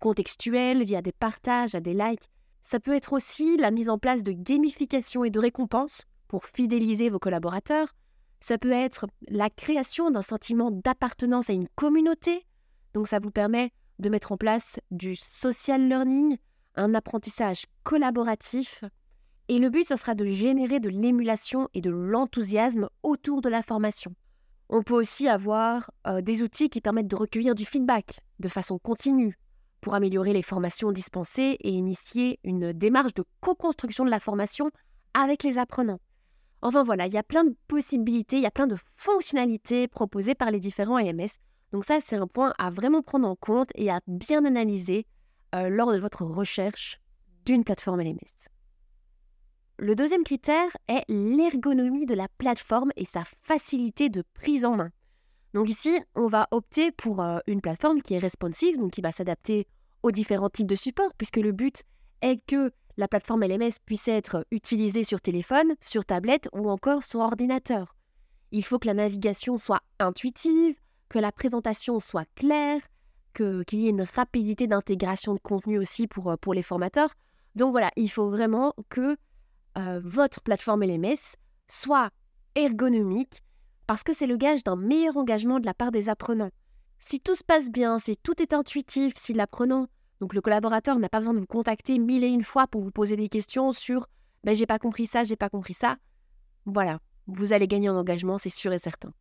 contextuels, 0.00 0.84
via 0.84 1.00
des 1.00 1.12
partages, 1.12 1.74
à 1.74 1.80
des 1.80 1.94
likes. 1.94 2.28
Ça 2.60 2.80
peut 2.80 2.94
être 2.94 3.12
aussi 3.12 3.56
la 3.56 3.70
mise 3.70 3.88
en 3.88 3.98
place 3.98 4.22
de 4.22 4.32
gamification 4.32 5.24
et 5.24 5.30
de 5.30 5.38
récompenses 5.38 6.06
pour 6.28 6.44
fidéliser 6.44 7.08
vos 7.08 7.18
collaborateurs. 7.18 7.94
Ça 8.40 8.58
peut 8.58 8.72
être 8.72 9.06
la 9.28 9.50
création 9.50 10.10
d'un 10.10 10.22
sentiment 10.22 10.70
d'appartenance 10.70 11.50
à 11.50 11.52
une 11.52 11.68
communauté. 11.74 12.46
Donc 12.94 13.08
ça 13.08 13.18
vous 13.18 13.30
permet 13.30 13.72
de 13.98 14.08
mettre 14.08 14.32
en 14.32 14.36
place 14.36 14.78
du 14.90 15.16
social 15.16 15.88
learning, 15.88 16.38
un 16.76 16.94
apprentissage 16.94 17.64
collaboratif 17.82 18.84
et 19.50 19.58
le 19.58 19.70
but, 19.70 19.86
ça 19.86 19.96
sera 19.96 20.14
de 20.14 20.26
générer 20.26 20.78
de 20.78 20.90
l'émulation 20.90 21.68
et 21.72 21.80
de 21.80 21.90
l'enthousiasme 21.90 22.88
autour 23.02 23.40
de 23.40 23.48
la 23.48 23.62
formation. 23.62 24.14
On 24.68 24.82
peut 24.82 24.94
aussi 24.94 25.26
avoir 25.26 25.90
euh, 26.06 26.20
des 26.20 26.42
outils 26.42 26.68
qui 26.68 26.82
permettent 26.82 27.08
de 27.08 27.16
recueillir 27.16 27.54
du 27.54 27.64
feedback 27.64 28.20
de 28.40 28.48
façon 28.48 28.78
continue 28.78 29.38
pour 29.80 29.94
améliorer 29.94 30.34
les 30.34 30.42
formations 30.42 30.92
dispensées 30.92 31.56
et 31.60 31.70
initier 31.70 32.38
une 32.44 32.74
démarche 32.74 33.14
de 33.14 33.24
co-construction 33.40 34.04
de 34.04 34.10
la 34.10 34.20
formation 34.20 34.70
avec 35.14 35.42
les 35.42 35.56
apprenants. 35.56 36.00
Enfin 36.60 36.82
voilà, 36.82 37.06
il 37.06 37.12
y 37.12 37.18
a 37.18 37.22
plein 37.22 37.44
de 37.44 37.54
possibilités, 37.68 38.36
il 38.36 38.42
y 38.42 38.46
a 38.46 38.50
plein 38.50 38.66
de 38.66 38.76
fonctionnalités 38.96 39.86
proposées 39.88 40.34
par 40.34 40.50
les 40.50 40.58
différents 40.58 40.98
LMS. 40.98 41.38
Donc 41.72 41.84
ça, 41.84 41.98
c'est 42.00 42.16
un 42.16 42.26
point 42.26 42.52
à 42.58 42.70
vraiment 42.70 43.02
prendre 43.02 43.28
en 43.28 43.36
compte 43.36 43.70
et 43.74 43.90
à 43.90 44.00
bien 44.06 44.44
analyser 44.44 45.06
euh, 45.54 45.68
lors 45.68 45.92
de 45.92 45.98
votre 45.98 46.24
recherche 46.24 47.00
d'une 47.44 47.64
plateforme 47.64 48.02
LMS. 48.02 48.48
Le 49.78 49.94
deuxième 49.94 50.24
critère 50.24 50.76
est 50.88 51.04
l'ergonomie 51.08 52.04
de 52.04 52.14
la 52.14 52.26
plateforme 52.38 52.90
et 52.96 53.04
sa 53.04 53.22
facilité 53.42 54.08
de 54.08 54.24
prise 54.34 54.64
en 54.64 54.74
main. 54.74 54.90
Donc 55.54 55.68
ici, 55.68 55.98
on 56.16 56.26
va 56.26 56.48
opter 56.50 56.90
pour 56.90 57.22
euh, 57.22 57.38
une 57.46 57.60
plateforme 57.60 58.02
qui 58.02 58.14
est 58.14 58.18
responsive, 58.18 58.76
donc 58.76 58.90
qui 58.90 59.00
va 59.00 59.12
s'adapter 59.12 59.66
aux 60.02 60.10
différents 60.10 60.50
types 60.50 60.66
de 60.66 60.74
supports, 60.74 61.14
puisque 61.16 61.36
le 61.36 61.52
but 61.52 61.82
est 62.22 62.44
que 62.44 62.72
la 62.98 63.08
plateforme 63.08 63.44
LMS 63.44 63.78
puisse 63.86 64.08
être 64.08 64.44
utilisée 64.50 65.04
sur 65.04 65.20
téléphone, 65.20 65.74
sur 65.80 66.04
tablette 66.04 66.48
ou 66.52 66.68
encore 66.68 67.04
sur 67.04 67.20
ordinateur. 67.20 67.94
Il 68.50 68.64
faut 68.64 68.80
que 68.80 68.88
la 68.88 68.94
navigation 68.94 69.56
soit 69.56 69.80
intuitive, 70.00 70.74
que 71.08 71.20
la 71.20 71.30
présentation 71.30 72.00
soit 72.00 72.26
claire, 72.34 72.80
qu'il 73.34 73.78
y 73.78 73.86
ait 73.86 73.90
une 73.90 74.02
rapidité 74.02 74.66
d'intégration 74.66 75.34
de 75.34 75.38
contenu 75.38 75.78
aussi 75.78 76.08
pour, 76.08 76.32
euh, 76.32 76.36
pour 76.36 76.54
les 76.54 76.62
formateurs. 76.62 77.10
Donc 77.54 77.70
voilà, 77.70 77.92
il 77.94 78.10
faut 78.10 78.30
vraiment 78.30 78.72
que 78.88 79.16
euh, 79.78 80.00
votre 80.02 80.40
plateforme 80.40 80.82
LMS 80.84 81.36
soit 81.68 82.10
ergonomique 82.56 83.42
parce 83.86 84.02
que 84.02 84.12
c'est 84.12 84.26
le 84.26 84.36
gage 84.36 84.64
d'un 84.64 84.76
meilleur 84.76 85.16
engagement 85.16 85.60
de 85.60 85.66
la 85.66 85.74
part 85.74 85.92
des 85.92 86.08
apprenants. 86.08 86.50
Si 86.98 87.20
tout 87.20 87.36
se 87.36 87.44
passe 87.44 87.70
bien, 87.70 88.00
si 88.00 88.16
tout 88.16 88.42
est 88.42 88.52
intuitif, 88.52 89.12
si 89.16 89.34
l'apprenant, 89.34 89.86
donc 90.20 90.34
le 90.34 90.40
collaborateur 90.40 90.98
n'a 90.98 91.08
pas 91.08 91.18
besoin 91.18 91.34
de 91.34 91.40
vous 91.40 91.46
contacter 91.46 91.98
mille 91.98 92.24
et 92.24 92.28
une 92.28 92.44
fois 92.44 92.66
pour 92.66 92.82
vous 92.82 92.90
poser 92.90 93.16
des 93.16 93.28
questions 93.28 93.72
sur 93.72 94.06
ben, 94.44 94.54
j'ai 94.54 94.66
pas 94.66 94.78
compris 94.78 95.06
ça, 95.06 95.24
j'ai 95.24 95.36
pas 95.36 95.48
compris 95.48 95.74
ça, 95.74 95.96
voilà, 96.64 97.00
vous 97.26 97.52
allez 97.52 97.66
gagner 97.66 97.88
en 97.88 97.96
engagement, 97.96 98.38
c'est 98.38 98.48
sûr 98.48 98.72
et 98.72 98.78
certain. 98.78 99.12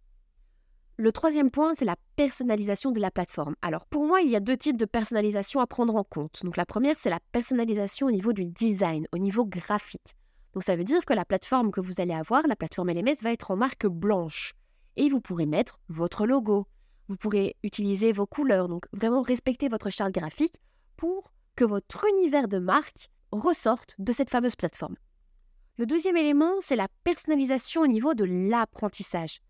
Le 0.99 1.11
troisième 1.11 1.51
point, 1.51 1.73
c'est 1.75 1.85
la 1.85 1.95
personnalisation 2.15 2.91
de 2.91 2.99
la 2.99 3.11
plateforme. 3.11 3.55
Alors 3.61 3.85
pour 3.85 4.07
moi, 4.07 4.21
il 4.21 4.31
y 4.31 4.35
a 4.35 4.39
deux 4.39 4.57
types 4.57 4.77
de 4.77 4.85
personnalisation 4.85 5.59
à 5.59 5.67
prendre 5.67 5.95
en 5.95 6.03
compte. 6.03 6.43
Donc 6.43 6.57
la 6.57 6.65
première, 6.65 6.95
c'est 6.97 7.11
la 7.11 7.19
personnalisation 7.31 8.07
au 8.07 8.11
niveau 8.11 8.33
du 8.33 8.45
design, 8.45 9.05
au 9.13 9.19
niveau 9.19 9.45
graphique. 9.45 10.15
Donc 10.53 10.63
ça 10.63 10.75
veut 10.75 10.83
dire 10.83 11.05
que 11.05 11.13
la 11.13 11.23
plateforme 11.23 11.71
que 11.71 11.81
vous 11.81 12.01
allez 12.01 12.15
avoir, 12.15 12.47
la 12.47 12.55
plateforme 12.55 12.91
LMS, 12.91 13.21
va 13.21 13.31
être 13.31 13.51
en 13.51 13.55
marque 13.55 13.85
blanche. 13.85 14.53
Et 14.95 15.07
vous 15.09 15.21
pourrez 15.21 15.45
mettre 15.45 15.79
votre 15.87 16.25
logo. 16.25 16.65
Vous 17.09 17.15
pourrez 17.15 17.55
utiliser 17.61 18.11
vos 18.11 18.25
couleurs. 18.25 18.67
Donc 18.67 18.87
vraiment 18.91 19.21
respecter 19.21 19.67
votre 19.67 19.91
charte 19.91 20.13
graphique 20.13 20.55
pour 20.97 21.31
que 21.55 21.63
votre 21.63 22.05
univers 22.13 22.47
de 22.47 22.59
marque 22.59 23.09
ressorte 23.31 23.95
de 23.99 24.11
cette 24.11 24.29
fameuse 24.29 24.55
plateforme. 24.55 24.95
Le 25.77 25.85
deuxième 25.85 26.17
élément, 26.17 26.53
c'est 26.59 26.75
la 26.75 26.87
personnalisation 27.03 27.81
au 27.81 27.87
niveau 27.87 28.13
de 28.13 28.23
l'apprentissage. 28.23 29.41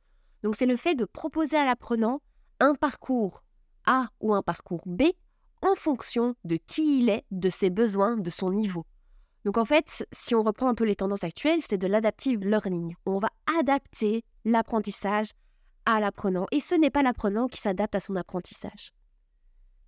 Donc 0.44 0.56
c'est 0.56 0.66
le 0.66 0.76
fait 0.76 0.96
de 0.96 1.06
proposer 1.06 1.58
à 1.58 1.66
l'apprenant 1.66 2.22
un 2.60 2.76
parcours 2.76 3.44
A 3.86 4.10
ou 4.20 4.34
un 4.34 4.42
parcours 4.42 4.84
B 4.86 5.04
en 5.62 5.76
fonction 5.76 6.36
de 6.44 6.58
qui 6.58 7.00
il 7.00 7.10
est, 7.10 7.26
de 7.32 7.50
ses 7.50 7.70
besoins, 7.70 8.18
de 8.18 8.30
son 8.30 8.52
niveau. 8.52 8.86
Donc 9.46 9.58
en 9.58 9.66
fait, 9.66 10.06
si 10.12 10.36
on 10.36 10.44
reprend 10.44 10.68
un 10.68 10.76
peu 10.76 10.84
les 10.84 10.96
tendances 10.96 11.24
actuelles, 11.24 11.62
c'est 11.62 11.78
de 11.78 11.88
l'adaptive 11.88 12.42
learning. 12.42 12.96
On 13.06 13.20
va 13.20 13.30
adapter 13.60 14.24
l'apprentissage 14.44 15.32
à 15.86 16.02
l'apprenant. 16.02 16.48
Et 16.52 16.60
ce 16.60 16.76
n'est 16.76 16.90
pas 16.90 17.02
l'apprenant 17.02 17.48
qui 17.48 17.60
s'adapte 17.60 17.96
à 17.96 18.02
son 18.02 18.16
apprentissage. 18.18 18.92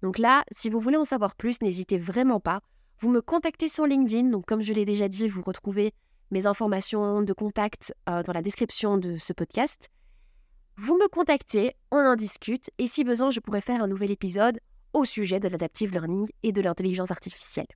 Donc 0.01 0.17
là, 0.17 0.43
si 0.51 0.69
vous 0.69 0.79
voulez 0.79 0.97
en 0.97 1.05
savoir 1.05 1.35
plus, 1.35 1.61
n'hésitez 1.61 1.97
vraiment 1.97 2.39
pas. 2.39 2.61
Vous 2.99 3.09
me 3.09 3.21
contactez 3.21 3.67
sur 3.67 3.85
LinkedIn. 3.85 4.29
Donc 4.29 4.45
comme 4.45 4.61
je 4.61 4.73
l'ai 4.73 4.85
déjà 4.85 5.07
dit, 5.07 5.27
vous 5.29 5.41
retrouvez 5.41 5.93
mes 6.31 6.45
informations 6.45 7.21
de 7.21 7.33
contact 7.33 7.93
euh, 8.09 8.23
dans 8.23 8.33
la 8.33 8.41
description 8.41 8.97
de 8.97 9.17
ce 9.17 9.33
podcast. 9.33 9.89
Vous 10.77 10.95
me 10.95 11.07
contactez, 11.09 11.75
on 11.91 11.97
en 11.97 12.15
discute. 12.15 12.69
Et 12.77 12.87
si 12.87 13.03
besoin, 13.03 13.29
je 13.31 13.39
pourrais 13.39 13.61
faire 13.61 13.83
un 13.83 13.87
nouvel 13.87 14.11
épisode 14.11 14.59
au 14.93 15.05
sujet 15.05 15.39
de 15.39 15.47
l'adaptive 15.47 15.91
learning 15.91 16.27
et 16.43 16.51
de 16.51 16.61
l'intelligence 16.61 17.11
artificielle. 17.11 17.67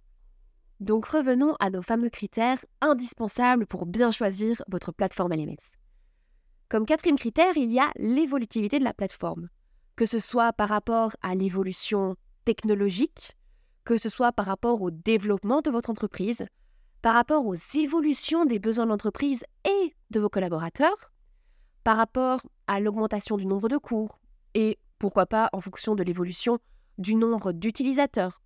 Donc 0.80 1.06
revenons 1.06 1.56
à 1.60 1.70
nos 1.70 1.82
fameux 1.82 2.10
critères 2.10 2.60
indispensables 2.82 3.68
pour 3.68 3.86
bien 3.86 4.12
choisir 4.12 4.62
votre 4.68 4.92
plateforme 4.92 5.34
LMS. 5.34 5.78
Comme 6.70 6.86
quatrième 6.86 7.18
critère, 7.18 7.56
il 7.56 7.72
y 7.72 7.80
a 7.80 7.92
l'évolutivité 7.98 8.80
de 8.80 8.84
la 8.84 8.94
plateforme, 8.94 9.50
que 9.96 10.06
ce 10.06 10.20
soit 10.20 10.54
par 10.54 10.70
rapport 10.70 11.12
à 11.22 11.36
l'évolution 11.36 12.16
technologique, 12.46 13.38
que 13.86 13.98
ce 13.98 14.10
soit 14.10 14.32
par 14.32 14.46
rapport 14.46 14.82
au 14.82 14.92
développement 14.92 15.62
de 15.62 15.70
votre 15.70 15.90
entreprise, 15.90 16.46
par 17.02 17.14
rapport 17.14 17.46
aux 17.46 17.56
évolutions 17.76 18.46
des 18.46 18.60
besoins 18.60 18.86
de 18.86 18.92
l'entreprise 18.92 19.44
et 19.66 19.94
de 20.10 20.20
vos 20.20 20.30
collaborateurs, 20.30 21.12
par 21.84 21.98
rapport 21.98 22.42
à 22.68 22.80
l'augmentation 22.80 23.38
du 23.38 23.46
nombre 23.46 23.70
de 23.70 23.78
cours 23.78 24.20
et 24.54 24.80
pourquoi 25.00 25.26
pas 25.26 25.50
en 25.52 25.60
fonction 25.60 25.96
de 25.96 26.04
l'évolution 26.04 26.60
du 26.98 27.16
nombre 27.16 27.52
d'utilisateurs 27.52 28.44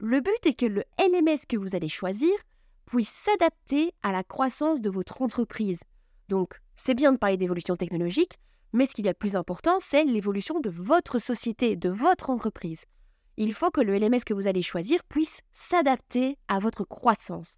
le 0.00 0.20
but 0.20 0.46
est 0.46 0.54
que 0.54 0.66
le 0.66 0.84
LMS 1.00 1.40
que 1.48 1.56
vous 1.56 1.74
allez 1.74 1.88
choisir 1.88 2.30
puisse 2.86 3.08
s'adapter 3.08 3.92
à 4.04 4.12
la 4.12 4.22
croissance 4.22 4.80
de 4.80 4.88
votre 4.90 5.22
entreprise. 5.22 5.80
Donc, 6.28 6.60
c'est 6.76 6.94
bien 6.94 7.12
de 7.12 7.18
parler 7.18 7.36
d'évolution 7.36 7.74
technologique, 7.74 8.38
mais 8.72 8.86
ce 8.86 8.94
qu'il 8.94 9.06
y 9.06 9.08
a 9.08 9.12
de 9.12 9.18
plus 9.18 9.36
important, 9.36 9.78
c'est 9.78 10.04
l'évolution 10.04 10.60
de 10.60 10.70
votre 10.70 11.18
société, 11.18 11.76
de 11.76 11.88
votre 11.88 12.30
entreprise. 12.30 12.84
Il 13.36 13.54
faut 13.54 13.70
que 13.70 13.80
le 13.80 13.96
LMS 13.96 14.24
que 14.26 14.34
vous 14.34 14.46
allez 14.46 14.62
choisir 14.62 15.04
puisse 15.04 15.40
s'adapter 15.52 16.36
à 16.48 16.58
votre 16.58 16.84
croissance. 16.84 17.56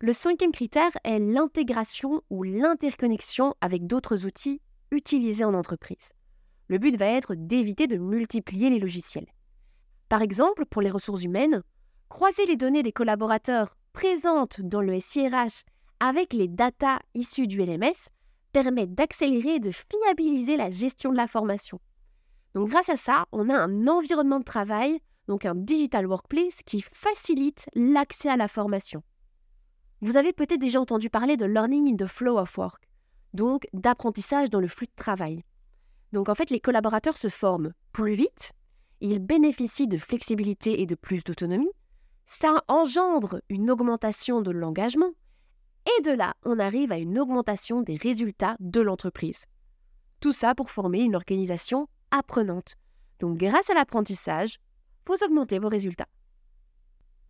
Le 0.00 0.12
cinquième 0.12 0.52
critère 0.52 0.90
est 1.04 1.18
l'intégration 1.18 2.22
ou 2.30 2.42
l'interconnexion 2.42 3.54
avec 3.60 3.86
d'autres 3.86 4.26
outils 4.26 4.60
utilisés 4.90 5.44
en 5.44 5.54
entreprise. 5.54 6.12
Le 6.68 6.78
but 6.78 6.96
va 6.96 7.06
être 7.06 7.34
d'éviter 7.34 7.86
de 7.86 7.96
multiplier 7.96 8.70
les 8.70 8.78
logiciels. 8.78 9.26
Par 10.08 10.22
exemple, 10.22 10.66
pour 10.66 10.82
les 10.82 10.90
ressources 10.90 11.24
humaines, 11.24 11.62
croiser 12.08 12.44
les 12.46 12.56
données 12.56 12.82
des 12.82 12.92
collaborateurs 12.92 13.76
présentes 13.92 14.60
dans 14.60 14.82
le 14.82 15.00
SIRH 15.00 15.64
avec 16.00 16.32
les 16.32 16.48
datas 16.48 17.00
issues 17.14 17.46
du 17.46 17.62
LMS 17.62 18.08
permet 18.62 18.88
d'accélérer 18.88 19.56
et 19.56 19.60
de 19.60 19.70
fiabiliser 19.70 20.56
la 20.56 20.68
gestion 20.68 21.12
de 21.12 21.16
la 21.16 21.28
formation. 21.28 21.80
Grâce 22.56 22.88
à 22.88 22.96
ça, 22.96 23.24
on 23.30 23.48
a 23.50 23.54
un 23.54 23.86
environnement 23.86 24.40
de 24.40 24.44
travail, 24.44 24.98
donc 25.28 25.46
un 25.46 25.54
digital 25.54 26.08
workplace 26.08 26.56
qui 26.66 26.80
facilite 26.80 27.68
l'accès 27.76 28.28
à 28.28 28.36
la 28.36 28.48
formation. 28.48 29.04
Vous 30.00 30.16
avez 30.16 30.32
peut-être 30.32 30.60
déjà 30.60 30.80
entendu 30.80 31.08
parler 31.08 31.36
de 31.36 31.44
Learning 31.44 31.92
in 31.92 31.96
the 31.96 32.08
Flow 32.08 32.36
of 32.36 32.58
Work. 32.58 32.82
donc 33.32 33.68
d'apprentissage 33.74 34.50
dans 34.50 34.60
le 34.60 34.66
flux 34.68 34.86
de 34.86 34.96
travail. 34.96 35.44
Donc 36.12 36.28
en 36.28 36.34
fait, 36.34 36.50
les 36.50 36.60
collaborateurs 36.60 37.18
se 37.18 37.28
forment 37.28 37.74
plus 37.92 38.14
vite, 38.14 38.52
ils 39.00 39.20
bénéficient 39.20 39.86
de 39.86 39.98
flexibilité 39.98 40.80
et 40.80 40.86
de 40.86 40.96
plus 40.96 41.22
d'autonomie, 41.22 41.70
ça 42.26 42.64
engendre 42.66 43.40
une 43.48 43.70
augmentation 43.70 44.42
de 44.42 44.50
l'engagement, 44.50 45.12
et 45.98 46.02
de 46.02 46.12
là, 46.12 46.34
on 46.44 46.58
arrive 46.58 46.92
à 46.92 46.98
une 46.98 47.18
augmentation 47.18 47.82
des 47.82 47.96
résultats 47.96 48.56
de 48.60 48.80
l'entreprise. 48.80 49.46
Tout 50.20 50.32
ça 50.32 50.54
pour 50.54 50.70
former 50.70 51.00
une 51.00 51.16
organisation 51.16 51.88
apprenante. 52.10 52.74
Donc 53.20 53.38
grâce 53.38 53.70
à 53.70 53.74
l'apprentissage, 53.74 54.58
vous 55.06 55.16
augmentez 55.24 55.58
vos 55.58 55.68
résultats. 55.68 56.08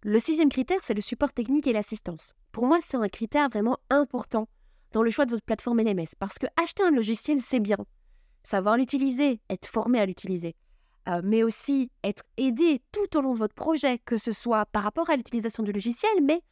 Le 0.02 0.18
sixième 0.18 0.48
critère, 0.48 0.78
c'est 0.82 0.94
le 0.94 1.00
support 1.00 1.32
technique 1.32 1.66
et 1.66 1.72
l'assistance. 1.72 2.32
Pour 2.52 2.66
moi, 2.66 2.78
c'est 2.80 2.96
un 2.96 3.08
critère 3.08 3.48
vraiment 3.48 3.78
important 3.90 4.48
dans 4.92 5.02
le 5.02 5.10
choix 5.10 5.26
de 5.26 5.32
votre 5.32 5.44
plateforme 5.44 5.80
LMS 5.80 6.14
parce 6.18 6.38
que 6.38 6.46
acheter 6.60 6.82
un 6.82 6.90
logiciel, 6.90 7.40
c'est 7.42 7.60
bien. 7.60 7.78
Savoir 8.42 8.76
l'utiliser, 8.76 9.40
être 9.50 9.66
formé 9.66 10.00
à 10.00 10.06
l'utiliser, 10.06 10.54
euh, 11.08 11.20
mais 11.24 11.42
aussi 11.42 11.90
être 12.04 12.22
aidé 12.36 12.80
tout 12.92 13.16
au 13.16 13.20
long 13.20 13.34
de 13.34 13.38
votre 13.38 13.54
projet, 13.54 13.98
que 13.98 14.16
ce 14.16 14.32
soit 14.32 14.66
par 14.66 14.82
rapport 14.82 15.10
à 15.10 15.16
l'utilisation 15.16 15.62
du 15.62 15.72
logiciel, 15.72 16.12
mais 16.22 16.42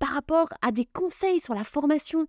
par 0.00 0.10
rapport 0.10 0.48
à 0.62 0.72
des 0.72 0.86
conseils 0.86 1.38
sur 1.38 1.54
la 1.54 1.62
formation. 1.62 2.26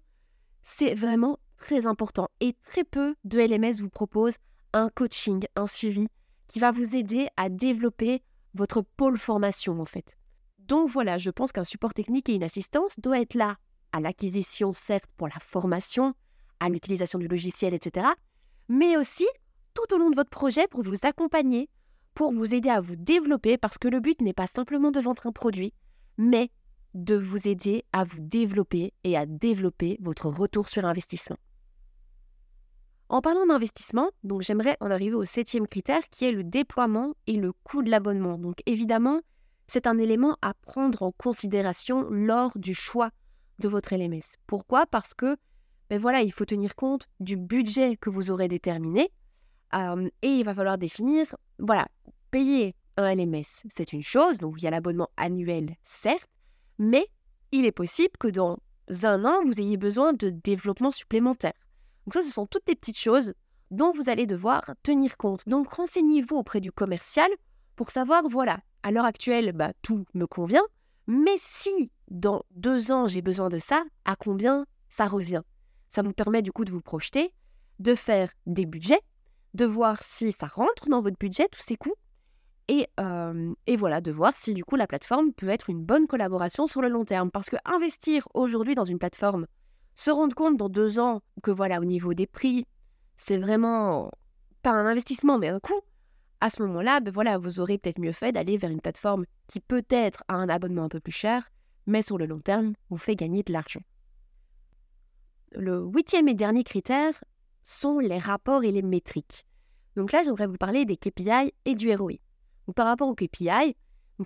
C'est 0.61 0.93
vraiment 0.93 1.39
très 1.57 1.87
important 1.87 2.27
et 2.39 2.53
très 2.61 2.83
peu 2.83 3.15
de 3.23 3.39
LMS 3.39 3.81
vous 3.81 3.89
proposent 3.89 4.37
un 4.73 4.89
coaching, 4.89 5.45
un 5.55 5.65
suivi 5.65 6.07
qui 6.47 6.59
va 6.59 6.71
vous 6.71 6.95
aider 6.95 7.29
à 7.37 7.49
développer 7.49 8.21
votre 8.53 8.81
pôle 8.81 9.17
formation 9.17 9.79
en 9.79 9.85
fait. 9.85 10.17
Donc 10.59 10.89
voilà, 10.89 11.17
je 11.17 11.29
pense 11.29 11.51
qu'un 11.51 11.63
support 11.63 11.93
technique 11.93 12.29
et 12.29 12.35
une 12.35 12.43
assistance 12.43 12.99
doit 12.99 13.21
être 13.21 13.33
là 13.33 13.55
à 13.93 13.99
l'acquisition, 13.99 14.73
certes, 14.73 15.09
pour 15.17 15.27
la 15.27 15.39
formation, 15.39 16.13
à 16.59 16.69
l'utilisation 16.69 17.19
du 17.19 17.27
logiciel, 17.27 17.73
etc., 17.73 18.07
mais 18.69 18.95
aussi 18.95 19.27
tout 19.73 19.93
au 19.93 19.97
long 19.97 20.09
de 20.09 20.15
votre 20.15 20.29
projet 20.29 20.67
pour 20.67 20.83
vous 20.83 20.95
accompagner, 21.03 21.69
pour 22.13 22.31
vous 22.31 22.53
aider 22.53 22.69
à 22.69 22.81
vous 22.81 22.95
développer, 22.95 23.57
parce 23.57 23.77
que 23.77 23.87
le 23.87 23.99
but 23.99 24.21
n'est 24.21 24.33
pas 24.33 24.47
simplement 24.47 24.91
de 24.91 24.99
vendre 24.99 25.25
un 25.25 25.31
produit, 25.31 25.73
mais 26.17 26.51
de 26.93 27.15
vous 27.15 27.47
aider 27.47 27.85
à 27.93 28.03
vous 28.03 28.19
développer 28.19 28.93
et 29.03 29.17
à 29.17 29.25
développer 29.25 29.97
votre 30.01 30.27
retour 30.27 30.69
sur 30.69 30.85
investissement. 30.85 31.37
En 33.09 33.21
parlant 33.21 33.45
d'investissement, 33.45 34.09
donc 34.23 34.41
j'aimerais 34.41 34.77
en 34.79 34.89
arriver 34.89 35.15
au 35.15 35.25
septième 35.25 35.67
critère 35.67 36.07
qui 36.09 36.25
est 36.25 36.31
le 36.31 36.43
déploiement 36.43 37.13
et 37.27 37.35
le 37.35 37.51
coût 37.51 37.83
de 37.83 37.89
l'abonnement. 37.89 38.37
Donc 38.37 38.59
évidemment, 38.65 39.19
c'est 39.67 39.85
un 39.85 39.97
élément 39.97 40.37
à 40.41 40.53
prendre 40.53 41.03
en 41.03 41.11
considération 41.11 42.09
lors 42.09 42.57
du 42.57 42.73
choix 42.73 43.11
de 43.59 43.67
votre 43.67 43.95
LMS. 43.95 44.37
Pourquoi? 44.47 44.85
Parce 44.85 45.13
que 45.13 45.35
ben 45.89 45.99
voilà, 45.99 46.21
il 46.21 46.31
faut 46.31 46.45
tenir 46.45 46.73
compte 46.75 47.09
du 47.19 47.35
budget 47.35 47.97
que 47.97 48.09
vous 48.09 48.31
aurez 48.31 48.47
déterminé 48.47 49.11
euh, 49.73 50.09
et 50.21 50.29
il 50.29 50.45
va 50.45 50.55
falloir 50.55 50.77
définir, 50.77 51.25
voilà, 51.59 51.87
payer 52.31 52.75
un 52.95 53.13
LMS, 53.13 53.65
c'est 53.69 53.91
une 53.91 54.01
chose, 54.01 54.37
donc 54.37 54.55
il 54.57 54.63
y 54.63 54.67
a 54.67 54.71
l'abonnement 54.71 55.09
annuel, 55.17 55.75
certes, 55.83 56.29
mais 56.81 57.07
il 57.51 57.65
est 57.65 57.71
possible 57.71 58.17
que 58.19 58.27
dans 58.27 58.57
un 59.03 59.23
an, 59.23 59.43
vous 59.45 59.61
ayez 59.61 59.77
besoin 59.77 60.13
de 60.13 60.31
développement 60.31 60.89
supplémentaire. 60.89 61.53
Donc 62.05 62.15
ça, 62.15 62.23
ce 62.23 62.33
sont 62.33 62.47
toutes 62.47 62.67
les 62.67 62.75
petites 62.75 62.97
choses 62.97 63.33
dont 63.69 63.91
vous 63.91 64.09
allez 64.09 64.25
devoir 64.25 64.63
tenir 64.81 65.15
compte. 65.15 65.47
Donc 65.47 65.69
renseignez-vous 65.69 66.35
auprès 66.35 66.59
du 66.59 66.71
commercial 66.71 67.29
pour 67.75 67.91
savoir, 67.91 68.23
voilà, 68.27 68.59
à 68.81 68.91
l'heure 68.91 69.05
actuelle, 69.05 69.51
bah, 69.51 69.73
tout 69.83 70.05
me 70.15 70.25
convient, 70.25 70.65
mais 71.05 71.35
si 71.37 71.91
dans 72.09 72.43
deux 72.49 72.91
ans 72.91 73.07
j'ai 73.07 73.21
besoin 73.21 73.49
de 73.49 73.59
ça, 73.59 73.83
à 74.05 74.15
combien 74.15 74.65
ça 74.89 75.05
revient? 75.05 75.43
Ça 75.87 76.01
vous 76.01 76.13
permet 76.13 76.41
du 76.41 76.51
coup 76.51 76.65
de 76.65 76.71
vous 76.71 76.81
projeter, 76.81 77.31
de 77.77 77.93
faire 77.93 78.31
des 78.47 78.65
budgets, 78.65 79.01
de 79.53 79.65
voir 79.65 80.01
si 80.01 80.31
ça 80.31 80.47
rentre 80.47 80.89
dans 80.89 81.01
votre 81.01 81.19
budget, 81.19 81.47
tous 81.51 81.61
ces 81.61 81.75
coûts, 81.75 81.95
et, 82.71 83.75
voilà, 83.75 83.99
de 83.99 84.11
voir 84.11 84.33
si 84.33 84.53
du 84.53 84.63
coup 84.63 84.77
la 84.77 84.87
plateforme 84.87 85.33
peut 85.33 85.49
être 85.49 85.69
une 85.69 85.83
bonne 85.83 86.07
collaboration 86.07 86.67
sur 86.67 86.81
le 86.81 86.87
long 86.87 87.03
terme. 87.03 87.29
Parce 87.29 87.49
que 87.49 87.57
investir 87.65 88.27
aujourd'hui 88.33 88.75
dans 88.75 88.85
une 88.85 88.99
plateforme, 88.99 89.45
se 89.93 90.09
rendre 90.09 90.35
compte 90.35 90.57
dans 90.57 90.69
deux 90.69 90.99
ans 90.99 91.21
que 91.43 91.51
voilà, 91.51 91.81
au 91.81 91.85
niveau 91.85 92.13
des 92.13 92.27
prix, 92.27 92.65
c'est 93.17 93.37
vraiment 93.37 94.09
pas 94.61 94.71
un 94.71 94.85
investissement, 94.85 95.37
mais 95.37 95.49
un 95.49 95.59
coût, 95.59 95.81
à 96.39 96.49
ce 96.49 96.61
moment-là, 96.63 97.01
ben 97.01 97.11
voilà, 97.11 97.37
vous 97.37 97.59
aurez 97.59 97.77
peut-être 97.77 97.99
mieux 97.99 98.13
fait 98.13 98.31
d'aller 98.31 98.57
vers 98.57 98.71
une 98.71 98.81
plateforme 98.81 99.25
qui 99.47 99.59
peut-être 99.59 100.23
a 100.27 100.35
un 100.35 100.49
abonnement 100.49 100.83
un 100.83 100.89
peu 100.89 100.99
plus 100.99 101.11
cher, 101.11 101.49
mais 101.87 102.01
sur 102.01 102.17
le 102.17 102.25
long 102.25 102.39
terme, 102.39 102.73
vous 102.89 102.97
fait 102.97 103.15
gagner 103.15 103.43
de 103.43 103.51
l'argent. 103.51 103.81
Le 105.53 105.83
huitième 105.93 106.29
et 106.29 106.33
dernier 106.33 106.63
critère 106.63 107.13
sont 107.63 107.99
les 107.99 108.17
rapports 108.17 108.63
et 108.63 108.71
les 108.71 108.81
métriques. 108.81 109.45
Donc 109.97 110.13
là, 110.13 110.21
j'aimerais 110.23 110.47
vous 110.47 110.57
parler 110.57 110.85
des 110.85 110.95
KPI 110.95 111.53
et 111.65 111.75
du 111.75 111.93
ROI. 111.93 112.13
Par 112.75 112.85
rapport 112.85 113.09
aux 113.09 113.15
KPI, 113.15 113.75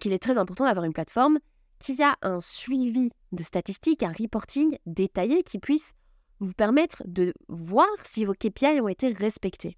il 0.03 0.13
est 0.13 0.19
très 0.19 0.37
important 0.37 0.65
d'avoir 0.65 0.85
une 0.85 0.93
plateforme 0.93 1.39
qui 1.79 2.01
a 2.03 2.15
un 2.21 2.39
suivi 2.39 3.09
de 3.31 3.43
statistiques, 3.43 4.03
un 4.03 4.11
reporting 4.11 4.77
détaillé 4.85 5.43
qui 5.43 5.59
puisse 5.59 5.93
vous 6.39 6.53
permettre 6.53 7.03
de 7.05 7.33
voir 7.47 7.87
si 8.03 8.25
vos 8.25 8.33
KPI 8.33 8.81
ont 8.81 8.87
été 8.87 9.09
respectés. 9.09 9.77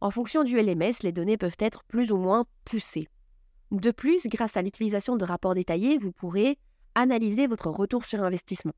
En 0.00 0.10
fonction 0.10 0.44
du 0.44 0.56
LMS, 0.60 1.02
les 1.02 1.12
données 1.12 1.36
peuvent 1.36 1.56
être 1.58 1.84
plus 1.84 2.12
ou 2.12 2.16
moins 2.16 2.46
poussées. 2.64 3.08
De 3.70 3.90
plus, 3.90 4.26
grâce 4.26 4.56
à 4.56 4.62
l'utilisation 4.62 5.16
de 5.16 5.24
rapports 5.24 5.54
détaillés, 5.54 5.98
vous 5.98 6.12
pourrez 6.12 6.58
analyser 6.94 7.46
votre 7.46 7.68
retour 7.68 8.04
sur 8.04 8.22
investissement. 8.22 8.72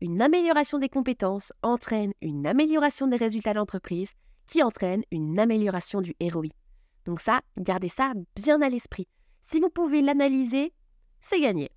Une 0.00 0.22
amélioration 0.22 0.78
des 0.78 0.88
compétences 0.88 1.52
entraîne 1.62 2.12
une 2.22 2.46
amélioration 2.46 3.06
des 3.06 3.16
résultats 3.16 3.54
d'entreprise 3.54 4.14
qui 4.46 4.62
entraîne 4.62 5.02
une 5.10 5.38
amélioration 5.38 6.00
du 6.00 6.14
ROI. 6.20 6.48
Donc 7.04 7.20
ça, 7.20 7.40
gardez 7.58 7.88
ça 7.88 8.12
bien 8.36 8.60
à 8.62 8.68
l'esprit. 8.68 9.08
Si 9.42 9.60
vous 9.60 9.70
pouvez 9.70 10.02
l'analyser, 10.02 10.72
c'est 11.20 11.40
gagné. 11.40 11.70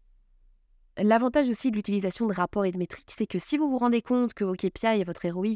L'avantage 0.97 1.49
aussi 1.49 1.71
de 1.71 1.75
l'utilisation 1.75 2.25
de 2.25 2.33
rapports 2.33 2.65
et 2.65 2.71
de 2.71 2.77
métriques, 2.77 3.13
c'est 3.17 3.27
que 3.27 3.39
si 3.39 3.57
vous 3.57 3.69
vous 3.69 3.77
rendez 3.77 4.01
compte 4.01 4.33
que 4.33 4.43
vos 4.43 4.55
KPI 4.55 5.01
et 5.01 5.03
votre 5.03 5.27
ROI 5.27 5.55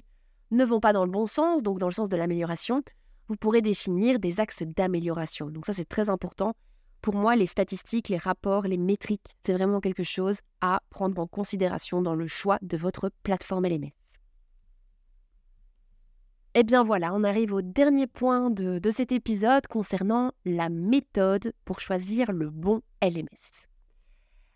ne 0.52 0.66
vont 0.66 0.80
pas 0.80 0.92
dans 0.92 1.06
le 1.06 1.12
bon 1.12 1.28
sens, 1.28 1.64
donc 1.64 1.80
dans 1.80 1.88
le 1.88 1.94
sens 1.94 2.10
de 2.10 2.18
l'amélioration, 2.18 2.84
vous 3.30 3.36
pourrez 3.36 3.62
définir 3.62 4.20
des 4.20 4.40
axes 4.40 4.64
d'amélioration. 4.64 5.50
Donc 5.50 5.66
ça, 5.66 5.74
c'est 5.74 5.88
très 5.88 6.10
important. 6.10 6.56
Pour 7.02 7.16
moi, 7.16 7.36
les 7.36 7.46
statistiques, 7.46 8.10
les 8.10 8.18
rapports, 8.18 8.64
les 8.64 8.78
métriques, 8.78 9.38
c'est 9.46 9.54
vraiment 9.54 9.80
quelque 9.80 10.04
chose 10.04 10.40
à 10.60 10.82
prendre 10.90 11.22
en 11.22 11.28
considération 11.28 12.02
dans 12.02 12.16
le 12.16 12.28
choix 12.28 12.58
de 12.62 12.76
votre 12.76 13.10
plateforme 13.24 13.66
LMS. 13.66 13.92
Eh 16.56 16.64
bien 16.64 16.82
voilà, 16.82 17.14
on 17.14 17.24
arrive 17.24 17.54
au 17.54 17.62
dernier 17.62 18.08
point 18.08 18.50
de, 18.50 18.80
de 18.80 18.90
cet 18.90 19.12
épisode 19.12 19.68
concernant 19.68 20.32
la 20.46 20.70
méthode 20.70 21.54
pour 21.64 21.80
choisir 21.80 22.32
le 22.32 22.50
bon 22.50 22.82
LMS. 23.04 23.68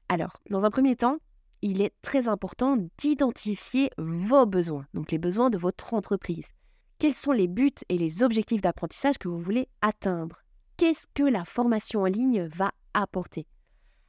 Alors, 0.10 0.42
dans 0.50 0.66
un 0.66 0.72
premier 0.72 0.96
temps, 0.96 1.18
il 1.62 1.84
est 1.84 1.94
très 2.02 2.28
important 2.28 2.78
d'identifier 2.98 3.92
vos 4.00 4.48
besoins, 4.48 4.88
donc 4.96 5.12
les 5.12 5.20
besoins 5.20 5.52
de 5.52 5.58
votre 5.60 5.94
entreprise. 5.94 6.48
Quels 6.98 7.14
sont 7.14 7.32
les 7.32 7.48
buts 7.48 7.72
et 7.90 7.98
les 7.98 8.24
objectifs 8.24 8.62
d'apprentissage 8.62 9.20
que 9.20 9.28
vous 9.28 9.40
voulez 9.40 9.70
atteindre? 9.82 10.42
Qu'est-ce 10.78 11.06
que 11.14 11.24
la 11.24 11.46
formation 11.46 12.02
en 12.02 12.06
ligne 12.06 12.48
va 12.48 12.72
apporter? 12.96 13.46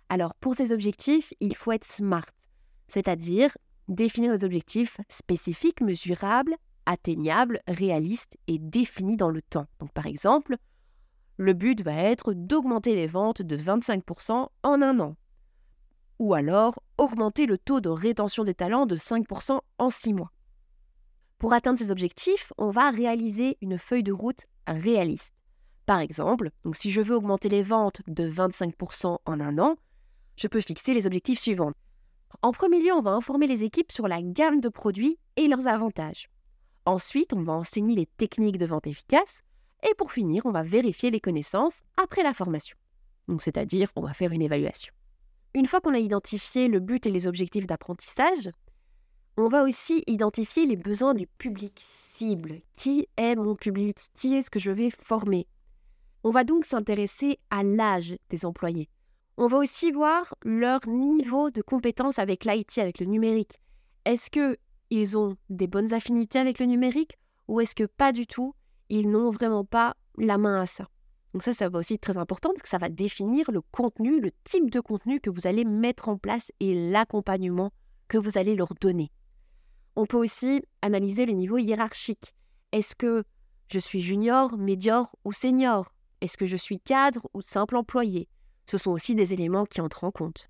Alors 0.09 0.35
pour 0.35 0.55
ces 0.55 0.73
objectifs, 0.73 1.35
il 1.41 1.55
faut 1.55 1.73
être 1.73 1.85
smart, 1.85 2.27
c'est-à-dire 2.89 3.57
définir 3.89 4.37
des 4.37 4.45
objectifs 4.45 4.99
spécifiques, 5.11 5.83
mesurables, 5.83 6.57
atteignables, 6.87 7.61
réalistes 7.67 8.37
et 8.47 8.59
définis 8.59 9.17
dans 9.17 9.31
le 9.31 9.43
temps. 9.43 9.67
Donc 9.81 9.93
par 9.93 10.07
exemple, 10.07 10.57
le 11.37 11.53
but 11.53 11.81
va 11.83 11.95
être 11.95 12.33
d'augmenter 12.33 12.95
les 12.95 13.07
ventes 13.07 13.43
de 13.43 13.57
25% 13.57 14.49
en 14.63 14.83
un 14.83 15.01
an 15.01 15.17
ou 16.19 16.35
alors 16.35 16.81
augmenter 16.99 17.47
le 17.47 17.59
taux 17.59 17.81
de 17.81 17.89
rétention 17.89 18.45
des 18.45 18.55
talents 18.55 18.87
de 18.87 18.97
5% 18.97 19.61
en 19.79 19.91
6 19.91 20.15
mois. 20.15 20.33
Pour 21.39 21.53
atteindre 21.53 21.79
ces 21.79 21.91
objectifs, 21.91 22.53
on 22.57 22.71
va 22.71 22.91
réaliser 22.91 23.59
une 23.61 23.79
feuille 23.79 24.03
de 24.03 24.13
route 24.13 24.47
réaliste. 24.67 25.35
Par 25.87 26.01
exemple, 26.01 26.51
si 26.73 26.91
je 26.91 27.01
veux 27.01 27.17
augmenter 27.17 27.49
les 27.49 27.63
ventes 27.63 28.01
de 28.07 28.29
25% 28.29 29.19
en 29.25 29.41
un 29.41 29.59
an, 29.59 29.77
je 30.37 30.49
peux 30.49 30.61
fixer 30.61 30.95
les 30.95 31.07
objectifs 31.07 31.41
suivants. 31.41 31.73
En 32.43 32.53
premier 32.53 32.81
lieu, 32.81 32.93
on 32.93 33.03
va 33.03 33.11
informer 33.11 33.47
les 33.47 33.65
équipes 33.65 33.93
sur 33.93 34.09
la 34.09 34.23
gamme 34.23 34.61
de 34.61 34.69
produits 34.69 35.19
et 35.37 35.47
leurs 35.47 35.67
avantages. 35.67 36.29
Ensuite, 36.87 37.33
on 37.33 37.43
va 37.43 37.55
enseigner 37.55 37.95
les 37.95 38.07
techniques 38.07 38.59
de 38.59 38.67
vente 38.67 38.87
efficaces. 38.87 39.43
Et 39.89 39.95
pour 39.95 40.13
finir, 40.13 40.47
on 40.47 40.51
va 40.51 40.63
vérifier 40.63 41.11
les 41.11 41.21
connaissances 41.21 41.81
après 42.03 42.23
la 42.23 42.33
formation. 42.35 42.77
C'est-à-dire, 43.39 43.91
on 43.97 44.03
va 44.03 44.13
faire 44.13 44.33
une 44.33 44.43
évaluation. 44.43 44.93
Une 45.55 45.67
fois 45.67 45.81
qu'on 45.81 45.95
a 45.95 45.99
identifié 45.99 46.69
le 46.69 46.81
but 46.81 47.07
et 47.07 47.11
les 47.11 47.27
objectifs 47.27 47.67
d'apprentissage, 47.67 48.51
on 49.37 49.49
va 49.49 49.63
aussi 49.63 50.05
identifier 50.07 50.67
les 50.67 50.77
besoins 50.77 51.15
du 51.15 51.27
public 51.27 51.75
cible. 51.77 52.61
Qui 52.77 53.09
est 53.17 53.35
mon 53.37 53.57
public? 53.57 53.99
Qui 54.15 54.35
est-ce 54.35 54.51
que 54.51 54.61
je 54.61 54.71
vais 54.71 54.91
former? 54.91 55.47
On 56.23 56.31
va 56.31 56.45
donc 56.45 56.65
s'intéresser 56.65 57.39
à 57.51 57.63
l'âge 57.63 58.17
des 58.31 58.47
employés. 58.47 58.89
On 59.37 59.47
va 59.47 59.59
aussi 59.59 59.91
voir 59.91 60.35
leur 60.45 60.81
niveau 60.87 61.51
de 61.51 61.63
compétence 61.63 62.19
avec 62.19 62.45
l'IT, 62.45 62.79
avec 62.79 63.01
le 63.01 63.07
numérique. 63.07 63.61
Est-ce 64.05 64.31
que 64.31 64.57
ils 64.91 65.17
ont 65.19 65.37
des 65.51 65.67
bonnes 65.67 65.93
affinités 65.93 66.39
avec 66.39 66.59
le 66.59 66.67
numérique 66.67 67.17
ou 67.49 67.61
est-ce 67.61 67.75
que 67.75 67.85
pas 67.85 68.13
du 68.13 68.27
tout, 68.27 68.55
ils 68.89 69.11
n'ont 69.11 69.31
vraiment 69.31 69.65
pas 69.65 69.97
la 70.19 70.39
main 70.39 70.61
à 70.61 70.67
ça? 70.67 70.89
Donc 71.33 71.43
ça, 71.43 71.53
ça 71.53 71.69
va 71.69 71.81
aussi 71.81 71.95
être 71.95 72.01
très 72.01 72.17
important 72.17 72.51
parce 72.51 72.63
que 72.63 72.69
ça 72.69 72.79
va 72.79 72.89
définir 72.89 73.51
le 73.51 73.61
contenu, 73.61 74.21
le 74.21 74.31
type 74.45 74.71
de 74.71 74.81
contenu 74.81 75.21
que 75.21 75.31
vous 75.31 75.47
allez 75.47 75.65
mettre 75.65 76.09
en 76.09 76.17
place 76.17 76.53
et 76.61 76.91
l'accompagnement 76.91 77.73
que 78.09 78.19
vous 78.19 78.39
allez 78.39 78.55
leur 78.55 78.73
donner. 78.81 79.11
On 79.97 80.07
peut 80.07 80.17
aussi 80.17 80.63
analyser 80.81 81.27
le 81.27 81.33
niveau 81.33 81.59
hiérarchique. 81.59 82.35
Est-ce 82.73 82.95
que 82.95 83.25
je 83.69 83.79
suis 83.79 84.01
junior, 84.01 84.57
médior 84.57 85.17
ou 85.25 85.33
senior? 85.33 85.93
Est-ce 86.21 86.37
que 86.37 86.47
je 86.47 86.57
suis 86.57 86.79
cadre 86.79 87.29
ou 87.35 87.43
simple 87.43 87.77
employé? 87.77 88.29
Ce 88.67 88.79
sont 88.79 88.93
aussi 88.93 89.15
des 89.15 89.35
éléments 89.35 89.67
qui 89.67 89.81
entrent 89.81 90.05
en 90.05 90.11
compte. 90.11 90.49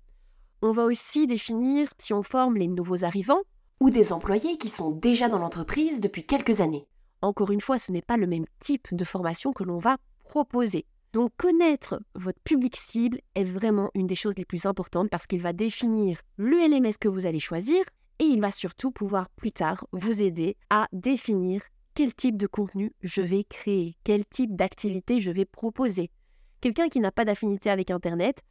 On 0.61 0.71
va 0.71 0.85
aussi 0.85 1.27
définir 1.27 1.89
si 1.97 2.13
on 2.13 2.23
forme 2.23 2.57
les 2.57 2.67
nouveaux 2.67 3.03
arrivants 3.03 3.41
ou 3.79 3.89
des 3.89 4.13
employés 4.13 4.57
qui 4.57 4.69
sont 4.69 4.91
déjà 4.91 5.29
dans 5.29 5.39
l'entreprise 5.39 6.01
depuis 6.01 6.25
quelques 6.25 6.61
années. 6.61 6.87
Encore 7.21 7.51
une 7.51 7.61
fois, 7.61 7.79
ce 7.79 7.91
n'est 7.91 8.01
pas 8.01 8.17
le 8.17 8.27
même 8.27 8.45
type 8.59 8.87
de 8.93 9.03
formation 9.03 9.51
que 9.51 9.63
l'on 9.63 9.79
va 9.79 9.97
proposer. 10.23 10.85
Donc 11.13 11.31
connaître 11.37 12.01
votre 12.13 12.41
public 12.41 12.75
cible 12.75 13.19
est 13.35 13.43
vraiment 13.43 13.89
une 13.93 14.07
des 14.07 14.15
choses 14.15 14.37
les 14.37 14.45
plus 14.45 14.65
importantes 14.65 15.09
parce 15.09 15.27
qu'il 15.27 15.41
va 15.41 15.53
définir 15.53 16.19
le 16.37 16.57
LMS 16.57 16.97
que 16.99 17.07
vous 17.07 17.25
allez 17.25 17.39
choisir 17.39 17.83
et 18.19 18.25
il 18.25 18.41
va 18.41 18.51
surtout 18.51 18.91
pouvoir 18.91 19.29
plus 19.29 19.51
tard 19.51 19.87
vous 19.91 20.21
aider 20.21 20.57
à 20.69 20.87
définir 20.91 21.61
quel 21.93 22.13
type 22.13 22.35
de 22.35 22.47
contenu 22.47 22.91
je 23.01 23.21
vais 23.21 23.45
créer, 23.45 23.95
quel 24.03 24.25
type 24.25 24.55
d'activité 24.55 25.21
je 25.21 25.31
vais 25.31 25.45
proposer. 25.45 26.11
Quelqu'un 26.59 26.89
qui 26.89 26.99
n'a 26.99 27.11
pas 27.11 27.23
d'affinité 27.23 27.69
avec 27.69 27.91
Internet, 27.91 28.41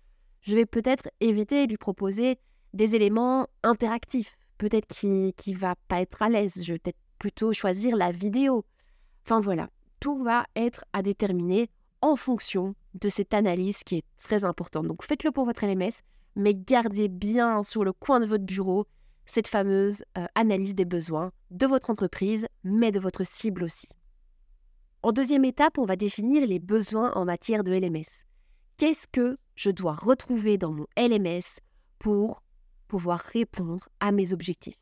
je 0.41 0.55
vais 0.55 0.67
peut-être 0.67 1.09
éviter 1.21 1.67
de 1.67 1.73
lui 1.73 1.77
proposer 1.77 2.39
des 2.73 2.97
éléments 2.97 3.47
interactifs, 3.63 4.37
peut-être 4.59 4.87
qui 4.87 5.53
ne 5.53 5.59
va 5.59 5.75
pas 5.89 6.01
être 6.01 6.23
à 6.23 6.29
l'aise, 6.29 6.63
je 6.63 6.73
vais 6.73 6.79
peut-être 6.79 6.99
plutôt 7.19 7.53
choisir 7.53 7.97
la 7.97 8.11
vidéo. 8.11 8.65
Enfin 9.25 9.41
voilà, 9.41 9.71
tout 10.01 10.23
va 10.23 10.45
être 10.57 10.85
à 10.93 11.03
déterminer 11.03 11.71
en 12.01 12.17
fonction 12.17 12.75
de 12.95 13.09
cette 13.09 13.35
analyse 13.35 13.83
qui 13.83 13.97
est 13.97 14.05
très 14.19 14.45
importante. 14.45 14.87
Donc 14.87 15.03
faites-le 15.03 15.31
pour 15.31 15.47
votre 15.47 15.65
LMS, 15.65 16.03
mais 16.37 16.55
gardez 16.55 17.09
bien 17.09 17.63
sur 17.63 17.85
le 17.85 17.93
coin 17.93 18.21
de 18.21 18.27
votre 18.27 18.45
bureau 18.45 18.87
cette 19.27 19.49
fameuse 19.49 20.05
euh, 20.19 20.27
analyse 20.35 20.75
des 20.75 20.85
besoins 20.85 21.33
de 21.51 21.67
votre 21.67 21.91
entreprise, 21.91 22.47
mais 22.63 22.93
de 22.93 23.01
votre 23.01 23.25
cible 23.25 23.65
aussi. 23.65 23.89
En 25.03 25.13
deuxième 25.13 25.45
étape, 25.45 25.79
on 25.79 25.85
va 25.85 25.97
définir 25.97 26.47
les 26.47 26.59
besoins 26.59 27.13
en 27.15 27.25
matière 27.25 27.65
de 27.65 27.73
LMS. 27.73 28.25
Qu'est-ce 28.77 29.07
que 29.07 29.39
je 29.55 29.71
dois 29.71 29.95
retrouver 29.95 30.59
dans 30.59 30.73
mon 30.73 30.87
LMS 30.97 31.61
pour 31.99 32.43
pouvoir 32.85 33.21
répondre 33.21 33.89
à 34.01 34.13
mes 34.13 34.33
objectifs 34.33 34.79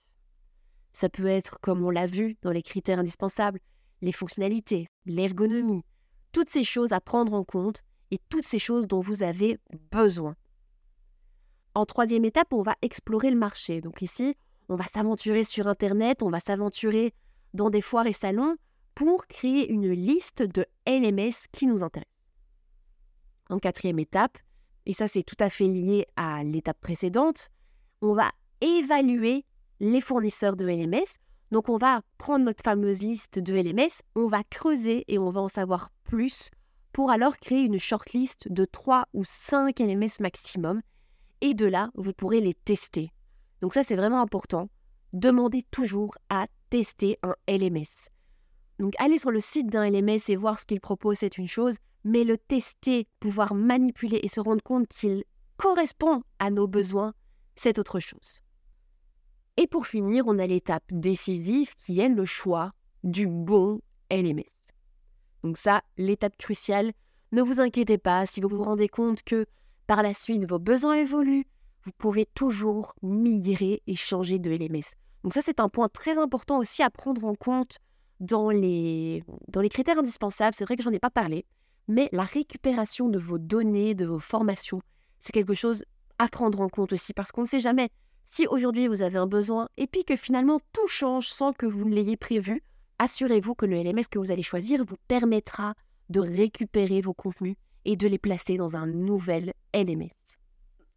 Ça 0.92 1.08
peut 1.08 1.26
être, 1.26 1.58
comme 1.60 1.84
on 1.84 1.90
l'a 1.90 2.06
vu 2.06 2.36
dans 2.42 2.50
les 2.50 2.62
critères 2.62 2.98
indispensables, 2.98 3.60
les 4.00 4.12
fonctionnalités, 4.12 4.88
l'ergonomie, 5.06 5.84
toutes 6.32 6.50
ces 6.50 6.64
choses 6.64 6.92
à 6.92 7.00
prendre 7.00 7.34
en 7.34 7.44
compte 7.44 7.82
et 8.10 8.18
toutes 8.28 8.46
ces 8.46 8.58
choses 8.58 8.86
dont 8.86 9.00
vous 9.00 9.22
avez 9.22 9.58
besoin. 9.90 10.34
En 11.74 11.86
troisième 11.86 12.24
étape, 12.24 12.52
on 12.52 12.62
va 12.62 12.76
explorer 12.82 13.30
le 13.30 13.38
marché. 13.38 13.80
Donc 13.80 14.02
ici, 14.02 14.36
on 14.68 14.76
va 14.76 14.86
s'aventurer 14.86 15.44
sur 15.44 15.66
Internet, 15.66 16.22
on 16.22 16.30
va 16.30 16.40
s'aventurer 16.40 17.14
dans 17.54 17.70
des 17.70 17.80
foires 17.80 18.06
et 18.06 18.12
salons 18.12 18.56
pour 18.94 19.26
créer 19.26 19.70
une 19.70 19.90
liste 19.90 20.42
de 20.42 20.66
LMS 20.86 21.48
qui 21.50 21.66
nous 21.66 21.82
intéressent. 21.82 22.12
En 23.48 23.58
quatrième 23.58 23.98
étape, 23.98 24.38
et 24.86 24.92
ça 24.92 25.06
c'est 25.06 25.22
tout 25.22 25.36
à 25.38 25.50
fait 25.50 25.66
lié 25.66 26.06
à 26.16 26.42
l'étape 26.42 26.80
précédente, 26.80 27.50
on 28.02 28.12
va 28.12 28.30
évaluer 28.60 29.46
les 29.80 30.02
fournisseurs 30.02 30.56
de 30.56 30.66
LMS 30.66 31.18
donc 31.52 31.68
on 31.68 31.76
va 31.76 32.00
prendre 32.16 32.46
notre 32.46 32.64
fameuse 32.64 33.02
liste 33.02 33.38
de 33.38 33.52
LMS, 33.52 34.00
on 34.16 34.26
va 34.26 34.42
creuser 34.42 35.04
et 35.06 35.18
on 35.18 35.30
va 35.30 35.42
en 35.42 35.48
savoir 35.48 35.90
plus 36.04 36.50
pour 36.94 37.10
alors 37.10 37.36
créer 37.36 37.64
une 37.64 37.78
shortlist 37.78 38.50
de 38.50 38.64
3 38.64 39.04
ou 39.12 39.22
5 39.22 39.78
LMS 39.78 40.20
maximum. 40.20 40.80
Et 41.42 41.52
de 41.52 41.66
là, 41.66 41.90
vous 41.94 42.14
pourrez 42.14 42.40
les 42.40 42.54
tester. 42.54 43.12
Donc 43.60 43.74
ça, 43.74 43.82
c'est 43.82 43.96
vraiment 43.96 44.22
important. 44.22 44.70
Demandez 45.12 45.62
toujours 45.70 46.16
à 46.30 46.46
tester 46.70 47.18
un 47.22 47.34
LMS. 47.46 48.08
Donc 48.78 48.94
aller 48.98 49.18
sur 49.18 49.30
le 49.30 49.40
site 49.40 49.66
d'un 49.66 49.90
LMS 49.90 50.20
et 50.28 50.36
voir 50.36 50.58
ce 50.58 50.64
qu'il 50.64 50.80
propose, 50.80 51.18
c'est 51.18 51.36
une 51.36 51.48
chose, 51.48 51.76
mais 52.02 52.24
le 52.24 52.38
tester, 52.38 53.06
pouvoir 53.20 53.54
manipuler 53.54 54.20
et 54.22 54.28
se 54.28 54.40
rendre 54.40 54.62
compte 54.62 54.88
qu'il 54.88 55.24
correspond 55.58 56.22
à 56.38 56.50
nos 56.50 56.66
besoins, 56.66 57.12
c'est 57.54 57.78
autre 57.78 58.00
chose. 58.00 58.40
Et 59.56 59.66
pour 59.66 59.86
finir, 59.86 60.24
on 60.26 60.38
a 60.38 60.46
l'étape 60.46 60.84
décisive 60.90 61.74
qui 61.76 62.00
est 62.00 62.08
le 62.08 62.24
choix 62.24 62.72
du 63.04 63.26
bon 63.26 63.80
LMS. 64.10 64.44
Donc 65.42 65.58
ça, 65.58 65.82
l'étape 65.98 66.36
cruciale, 66.36 66.92
ne 67.32 67.42
vous 67.42 67.60
inquiétez 67.60 67.98
pas, 67.98 68.26
si 68.26 68.40
vous 68.40 68.48
vous 68.48 68.62
rendez 68.62 68.88
compte 68.88 69.22
que 69.22 69.46
par 69.86 70.02
la 70.02 70.14
suite 70.14 70.48
vos 70.48 70.58
besoins 70.58 70.94
évoluent, 70.94 71.46
vous 71.84 71.92
pouvez 71.98 72.26
toujours 72.26 72.94
migrer 73.02 73.82
et 73.86 73.96
changer 73.96 74.38
de 74.38 74.50
LMS. 74.50 74.94
Donc 75.24 75.34
ça, 75.34 75.40
c'est 75.42 75.60
un 75.60 75.68
point 75.68 75.88
très 75.88 76.18
important 76.18 76.58
aussi 76.58 76.82
à 76.82 76.90
prendre 76.90 77.24
en 77.24 77.34
compte 77.34 77.78
dans 78.20 78.50
les, 78.50 79.24
dans 79.48 79.60
les 79.60 79.68
critères 79.68 79.98
indispensables. 79.98 80.54
C'est 80.54 80.64
vrai 80.64 80.76
que 80.76 80.82
j'en 80.82 80.92
ai 80.92 80.98
pas 80.98 81.10
parlé, 81.10 81.44
mais 81.88 82.08
la 82.12 82.24
récupération 82.24 83.08
de 83.08 83.18
vos 83.18 83.38
données, 83.38 83.94
de 83.94 84.06
vos 84.06 84.20
formations, 84.20 84.80
c'est 85.18 85.32
quelque 85.32 85.54
chose 85.54 85.84
à 86.18 86.29
prendre 86.29 86.61
en 86.61 86.68
compte 86.68 86.92
aussi 86.92 87.12
parce 87.12 87.33
qu'on 87.33 87.42
ne 87.42 87.46
sait 87.46 87.61
jamais. 87.61 87.88
Si 88.25 88.46
aujourd'hui 88.46 88.88
vous 88.88 89.03
avez 89.03 89.18
un 89.18 89.27
besoin 89.27 89.68
et 89.77 89.87
puis 89.87 90.05
que 90.05 90.16
finalement 90.16 90.61
tout 90.72 90.87
change 90.87 91.29
sans 91.29 91.53
que 91.53 91.66
vous 91.66 91.85
ne 91.85 91.94
l'ayez 91.94 92.16
prévu, 92.16 92.62
assurez-vous 92.98 93.55
que 93.55 93.66
le 93.66 93.83
LMS 93.83 94.09
que 94.11 94.18
vous 94.18 94.33
allez 94.33 94.42
choisir 94.42 94.85
vous 94.85 94.96
permettra 95.09 95.75
de 96.09 96.20
récupérer 96.20 97.01
vos 97.01 97.14
contenus 97.14 97.57
et 97.85 97.96
de 97.96 98.07
les 98.09 98.18
placer 98.18 98.57
dans 98.57 98.77
un 98.77 98.87
nouvel 98.87 99.53
LMS. 99.75 100.11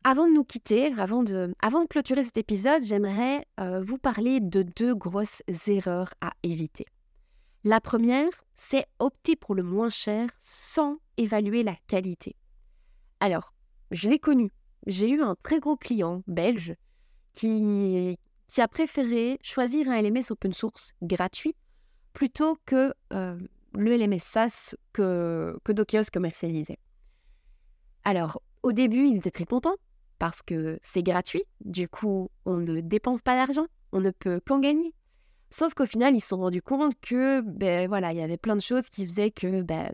Avant 0.04 0.28
de 0.28 0.34
nous 0.34 0.43
quitter, 0.43 0.93
avant 0.99 1.23
de, 1.23 1.54
avant 1.60 1.82
de 1.82 1.88
clôturer 1.88 2.23
cet 2.23 2.38
épisode, 2.38 2.84
j'aimerais 2.84 3.45
euh, 3.60 3.82
vous 3.82 3.97
parler 3.97 4.39
de 4.39 4.62
deux 4.62 4.93
grosses 4.93 5.41
erreurs 5.67 6.13
à 6.21 6.34
éviter. 6.43 6.86
La 7.63 7.82
première, 7.82 8.30
c'est 8.54 8.86
opter 8.99 9.36
pour 9.36 9.56
le 9.56 9.63
moins 9.63 9.89
cher 9.89 10.30
sans 10.39 10.99
évaluer 11.17 11.63
la 11.63 11.75
qualité. 11.88 12.36
Alors, 13.19 13.56
je 13.89 14.08
l'ai 14.08 14.19
connu. 14.19 14.51
J'ai 14.85 15.09
eu 15.09 15.21
un 15.21 15.35
très 15.41 15.59
gros 15.59 15.77
client 15.77 16.21
belge 16.27 16.75
qui, 17.33 18.17
a 18.57 18.67
préféré 18.67 19.39
choisir 19.41 19.89
un 19.89 20.01
LMS 20.01 20.31
open 20.31 20.53
source 20.53 20.93
gratuit 21.01 21.55
plutôt 22.13 22.57
que 22.65 22.93
euh, 23.13 23.37
le 23.73 23.97
LMS 23.97 24.19
SaaS 24.19 24.75
que, 24.93 25.57
que 25.63 26.11
commercialisait. 26.11 26.79
Alors, 28.03 28.41
au 28.63 28.71
début, 28.71 29.07
ils 29.07 29.17
étaient 29.17 29.31
très 29.31 29.45
contents 29.45 29.75
parce 30.19 30.41
que 30.41 30.79
c'est 30.81 31.03
gratuit, 31.03 31.43
du 31.61 31.89
coup, 31.89 32.29
on 32.45 32.57
ne 32.57 32.79
dépense 32.79 33.21
pas 33.21 33.35
d'argent, 33.35 33.65
on 33.91 33.99
ne 33.99 34.11
peut 34.11 34.39
qu'en 34.39 34.59
gagner. 34.59 34.93
Sauf 35.49 35.73
qu'au 35.73 35.85
final, 35.85 36.15
ils 36.15 36.21
se 36.21 36.29
sont 36.29 36.37
rendus 36.37 36.61
compte 36.61 36.93
que, 37.01 37.41
ben 37.41 37.87
voilà, 37.87 38.13
il 38.13 38.17
y 38.17 38.21
avait 38.21 38.37
plein 38.37 38.55
de 38.55 38.61
choses 38.61 38.89
qui 38.89 39.05
faisaient 39.05 39.31
que 39.31 39.61
ben, 39.61 39.93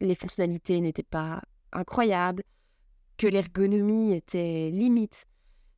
les 0.00 0.14
fonctionnalités 0.14 0.80
n'étaient 0.80 1.02
pas 1.02 1.42
incroyables, 1.72 2.42
que 3.16 3.26
l'ergonomie 3.26 4.14
était 4.14 4.70
limite, 4.70 5.26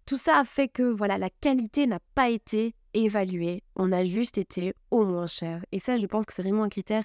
tout 0.07 0.17
ça 0.17 0.39
a 0.39 0.45
fait 0.45 0.69
que 0.69 0.83
voilà, 0.83 1.19
la 1.19 1.31
qualité 1.31 1.87
n'a 1.87 2.01
pas 2.15 2.31
été 2.31 2.75
évaluée. 2.93 3.63
On 3.77 3.93
a 3.93 4.05
juste 4.05 4.39
été 4.39 4.75
au 4.91 5.05
moins 5.05 5.27
cher. 5.27 5.65
Et 5.73 5.79
ça, 5.79 5.99
je 5.99 6.07
pense 6.07 6.27
que 6.27 6.33
c'est 6.33 6.43
vraiment 6.43 6.65
un 6.65 6.69
critère 6.69 7.05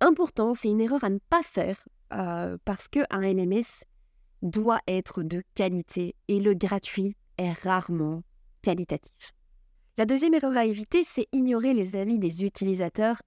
important. 0.00 0.54
C'est 0.54 0.68
une 0.68 0.80
erreur 0.80 1.02
à 1.04 1.10
ne 1.10 1.18
pas 1.30 1.42
faire 1.42 1.78
euh, 2.12 2.56
parce 2.64 2.88
qu'un 2.88 3.06
LMS 3.12 3.84
doit 4.42 4.80
être 4.86 5.22
de 5.22 5.42
qualité 5.54 6.14
et 6.28 6.40
le 6.40 6.54
gratuit 6.54 7.16
est 7.38 7.52
rarement 7.52 8.22
qualitatif. 8.62 9.32
La 9.98 10.04
deuxième 10.04 10.34
erreur 10.34 10.56
à 10.56 10.66
éviter, 10.66 11.04
c'est 11.04 11.26
ignorer 11.32 11.72
les 11.72 11.96
avis 11.96 12.18
des 12.18 12.44
utilisateurs 12.44 13.22